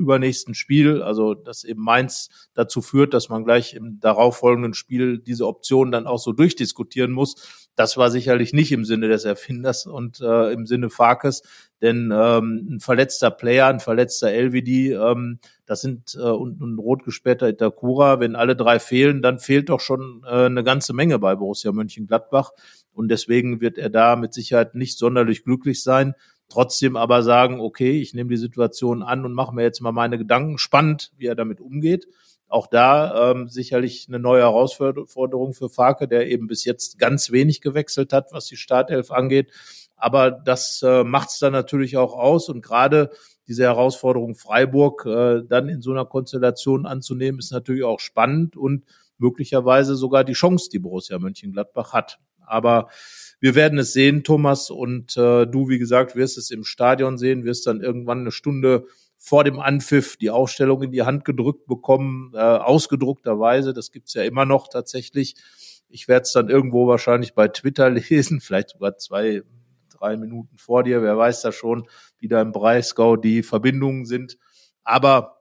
[0.00, 5.46] übernächsten Spiel, also dass eben Mainz dazu führt, dass man gleich im darauffolgenden Spiel diese
[5.46, 7.63] Optionen dann auch so durchdiskutieren muss.
[7.76, 11.42] Das war sicherlich nicht im Sinne des Erfinders und äh, im Sinne Farkes,
[11.82, 17.04] denn ähm, ein verletzter Player, ein verletzter LVD, ähm, das sind äh, und ein rot
[17.04, 18.20] gesperrter Itakura.
[18.20, 22.52] Wenn alle drei fehlen, dann fehlt doch schon äh, eine ganze Menge bei Borussia Mönchengladbach.
[22.92, 26.14] Und deswegen wird er da mit Sicherheit nicht sonderlich glücklich sein.
[26.48, 30.18] Trotzdem aber sagen, okay, ich nehme die Situation an und mache mir jetzt mal meine
[30.18, 30.58] Gedanken.
[30.58, 32.06] Spannend, wie er damit umgeht.
[32.48, 37.60] Auch da ähm, sicherlich eine neue Herausforderung für Farke, der eben bis jetzt ganz wenig
[37.60, 39.50] gewechselt hat, was die Startelf angeht.
[39.96, 42.48] Aber das äh, macht es dann natürlich auch aus.
[42.48, 43.10] Und gerade
[43.46, 48.84] diese Herausforderung Freiburg äh, dann in so einer Konstellation anzunehmen, ist natürlich auch spannend und
[49.18, 52.18] möglicherweise sogar die Chance, die Borussia Mönchengladbach hat.
[52.46, 52.88] Aber
[53.40, 57.44] wir werden es sehen, Thomas, und äh, du, wie gesagt, wirst es im Stadion sehen,
[57.44, 58.86] wirst dann irgendwann eine Stunde
[59.24, 63.72] vor dem Anpfiff die Ausstellung in die Hand gedrückt bekommen, äh, ausgedruckterweise.
[63.72, 65.34] Das gibt's ja immer noch tatsächlich.
[65.88, 69.40] Ich werde es dann irgendwo wahrscheinlich bei Twitter lesen, vielleicht sogar zwei,
[69.88, 71.00] drei Minuten vor dir.
[71.00, 74.36] Wer weiß da schon, wie da im Breisgau die Verbindungen sind.
[74.82, 75.40] Aber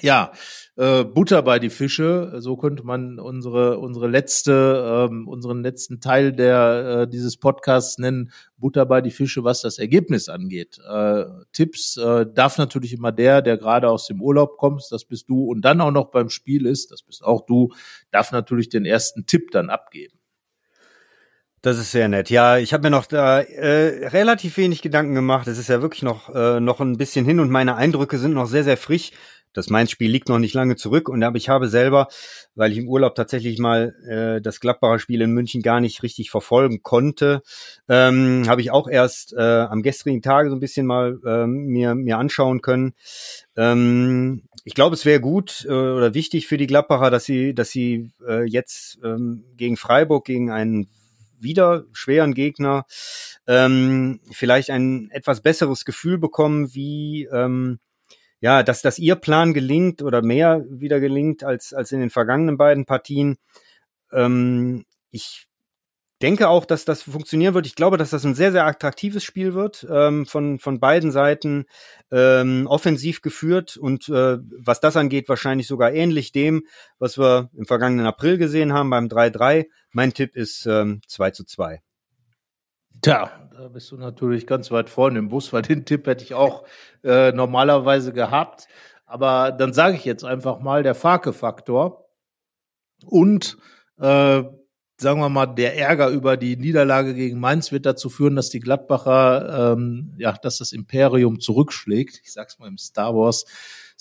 [0.00, 0.32] ja,
[0.76, 6.32] äh, Butter bei die Fische, so könnte man unsere unsere letzte ähm, unseren letzten Teil
[6.32, 8.32] der äh, dieses Podcasts nennen.
[8.56, 10.78] Butter bei die Fische, was das Ergebnis angeht.
[10.88, 15.28] Äh, Tipps äh, darf natürlich immer der, der gerade aus dem Urlaub kommt, das bist
[15.28, 17.68] du und dann auch noch beim Spiel ist, das bist auch du,
[18.10, 20.18] darf natürlich den ersten Tipp dann abgeben.
[21.60, 22.28] Das ist sehr nett.
[22.28, 25.46] Ja, ich habe mir noch da äh, relativ wenig Gedanken gemacht.
[25.46, 28.46] Es ist ja wirklich noch äh, noch ein bisschen hin und meine Eindrücke sind noch
[28.46, 29.12] sehr sehr frisch.
[29.52, 32.08] Das Mainz-Spiel liegt noch nicht lange zurück und aber ich habe selber,
[32.54, 36.30] weil ich im Urlaub tatsächlich mal äh, das Gladbacher Spiel in München gar nicht richtig
[36.30, 37.42] verfolgen konnte,
[37.88, 41.94] ähm, habe ich auch erst äh, am gestrigen Tage so ein bisschen mal äh, mir
[41.94, 42.94] mir anschauen können.
[43.56, 47.70] Ähm, ich glaube, es wäre gut äh, oder wichtig für die Gladbacher, dass sie dass
[47.70, 50.88] sie äh, jetzt ähm, gegen Freiburg gegen einen
[51.42, 52.86] wieder schweren Gegner
[53.46, 57.80] ähm, vielleicht ein etwas besseres Gefühl bekommen, wie ähm,
[58.42, 62.58] ja, dass, dass ihr Plan gelingt oder mehr wieder gelingt als, als in den vergangenen
[62.58, 63.38] beiden Partien.
[64.12, 65.46] ähm, ich
[66.22, 67.66] denke auch, dass das funktionieren wird.
[67.66, 71.66] Ich glaube, dass das ein sehr, sehr attraktives Spiel wird, ähm, von, von beiden Seiten
[72.10, 76.64] ähm, offensiv geführt und äh, was das angeht, wahrscheinlich sogar ähnlich dem,
[76.98, 79.66] was wir im vergangenen April gesehen haben beim 3-3.
[79.92, 81.80] Mein Tipp ist ähm, 2 zu 2.
[83.02, 86.34] Tja, da bist du natürlich ganz weit vorne im Bus, weil den Tipp hätte ich
[86.34, 86.64] auch
[87.02, 88.68] äh, normalerweise gehabt.
[89.06, 92.08] Aber dann sage ich jetzt einfach mal der Farke-Faktor
[93.04, 93.58] und
[93.98, 94.44] äh,
[94.96, 98.60] sagen wir mal, der Ärger über die Niederlage gegen Mainz wird dazu führen, dass die
[98.60, 102.20] Gladbacher, ähm, ja, dass das Imperium zurückschlägt.
[102.22, 103.44] Ich sag's mal im Star Wars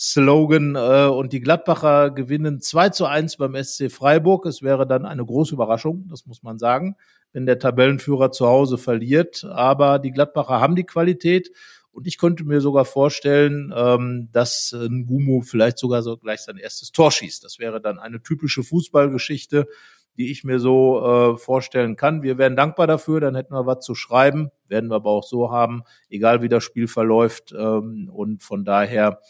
[0.01, 0.75] Slogan.
[0.75, 4.47] Äh, und die Gladbacher gewinnen 2 zu 1 beim SC Freiburg.
[4.47, 6.95] Es wäre dann eine große Überraschung, das muss man sagen,
[7.33, 9.45] wenn der Tabellenführer zu Hause verliert.
[9.47, 11.51] Aber die Gladbacher haben die Qualität.
[11.91, 16.91] Und ich könnte mir sogar vorstellen, ähm, dass Ngumu vielleicht sogar so gleich sein erstes
[16.91, 17.43] Tor schießt.
[17.43, 19.67] Das wäre dann eine typische Fußballgeschichte
[20.17, 22.21] die ich mir so äh, vorstellen kann.
[22.21, 25.51] Wir wären dankbar dafür, dann hätten wir was zu schreiben, werden wir aber auch so
[25.51, 27.53] haben, egal wie das Spiel verläuft.
[27.57, 29.21] Ähm, und von daher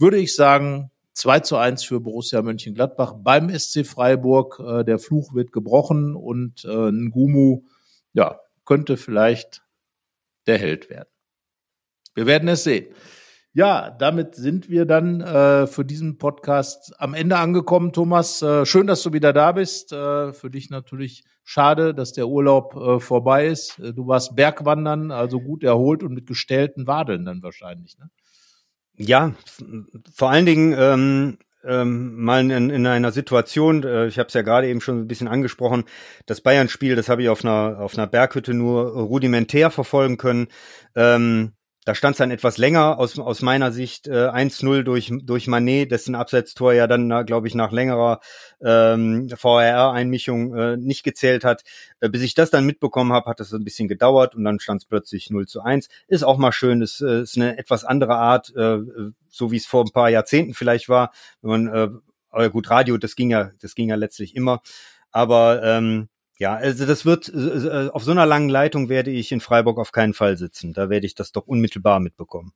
[0.00, 4.60] würde ich sagen, 2 zu 1 für Borussia Mönchengladbach beim SC Freiburg.
[4.60, 7.62] Äh, der Fluch wird gebrochen und äh, Ngumu,
[8.12, 9.62] ja, könnte vielleicht
[10.46, 11.08] der Held werden.
[12.14, 12.94] Wir werden es sehen.
[13.52, 18.42] Ja, damit sind wir dann äh, für diesen Podcast am Ende angekommen, Thomas.
[18.42, 19.92] Äh, schön, dass du wieder da bist.
[19.92, 23.80] Äh, für dich natürlich schade, dass der Urlaub äh, vorbei ist.
[23.80, 27.98] Äh, du warst Bergwandern, also gut erholt und mit gestellten Wadeln dann wahrscheinlich.
[27.98, 28.08] Ne?
[28.96, 29.34] Ja,
[30.14, 34.42] vor allen Dingen ähm, ähm, mal in, in einer Situation, äh, ich habe es ja
[34.42, 35.84] gerade eben schon ein bisschen angesprochen,
[36.26, 40.48] das Bayern-Spiel, das habe ich auf einer, auf einer Berghütte nur rudimentär verfolgen können.
[40.94, 41.52] Ähm,
[41.84, 45.90] da stand es dann etwas länger aus, aus meiner Sicht äh, 1-0 durch, durch Manet,
[45.90, 48.20] dessen Abseitstor ja dann, glaube ich, nach längerer
[48.62, 51.62] ähm, VRR-Einmischung äh, nicht gezählt hat.
[52.00, 54.82] Äh, bis ich das dann mitbekommen habe, hat das ein bisschen gedauert und dann stand
[54.82, 55.88] es plötzlich 0 zu 1.
[56.06, 58.78] Ist auch mal schön, ist, äh, ist eine etwas andere Art, äh,
[59.28, 61.12] so wie es vor ein paar Jahrzehnten vielleicht war.
[61.40, 62.00] Wenn man,
[62.32, 64.60] äh, gut, Radio, das ging ja, das ging ja letztlich immer.
[65.12, 66.08] Aber ähm,
[66.40, 69.92] ja, also das wird, äh, auf so einer langen Leitung werde ich in Freiburg auf
[69.92, 70.72] keinen Fall sitzen.
[70.72, 72.54] Da werde ich das doch unmittelbar mitbekommen.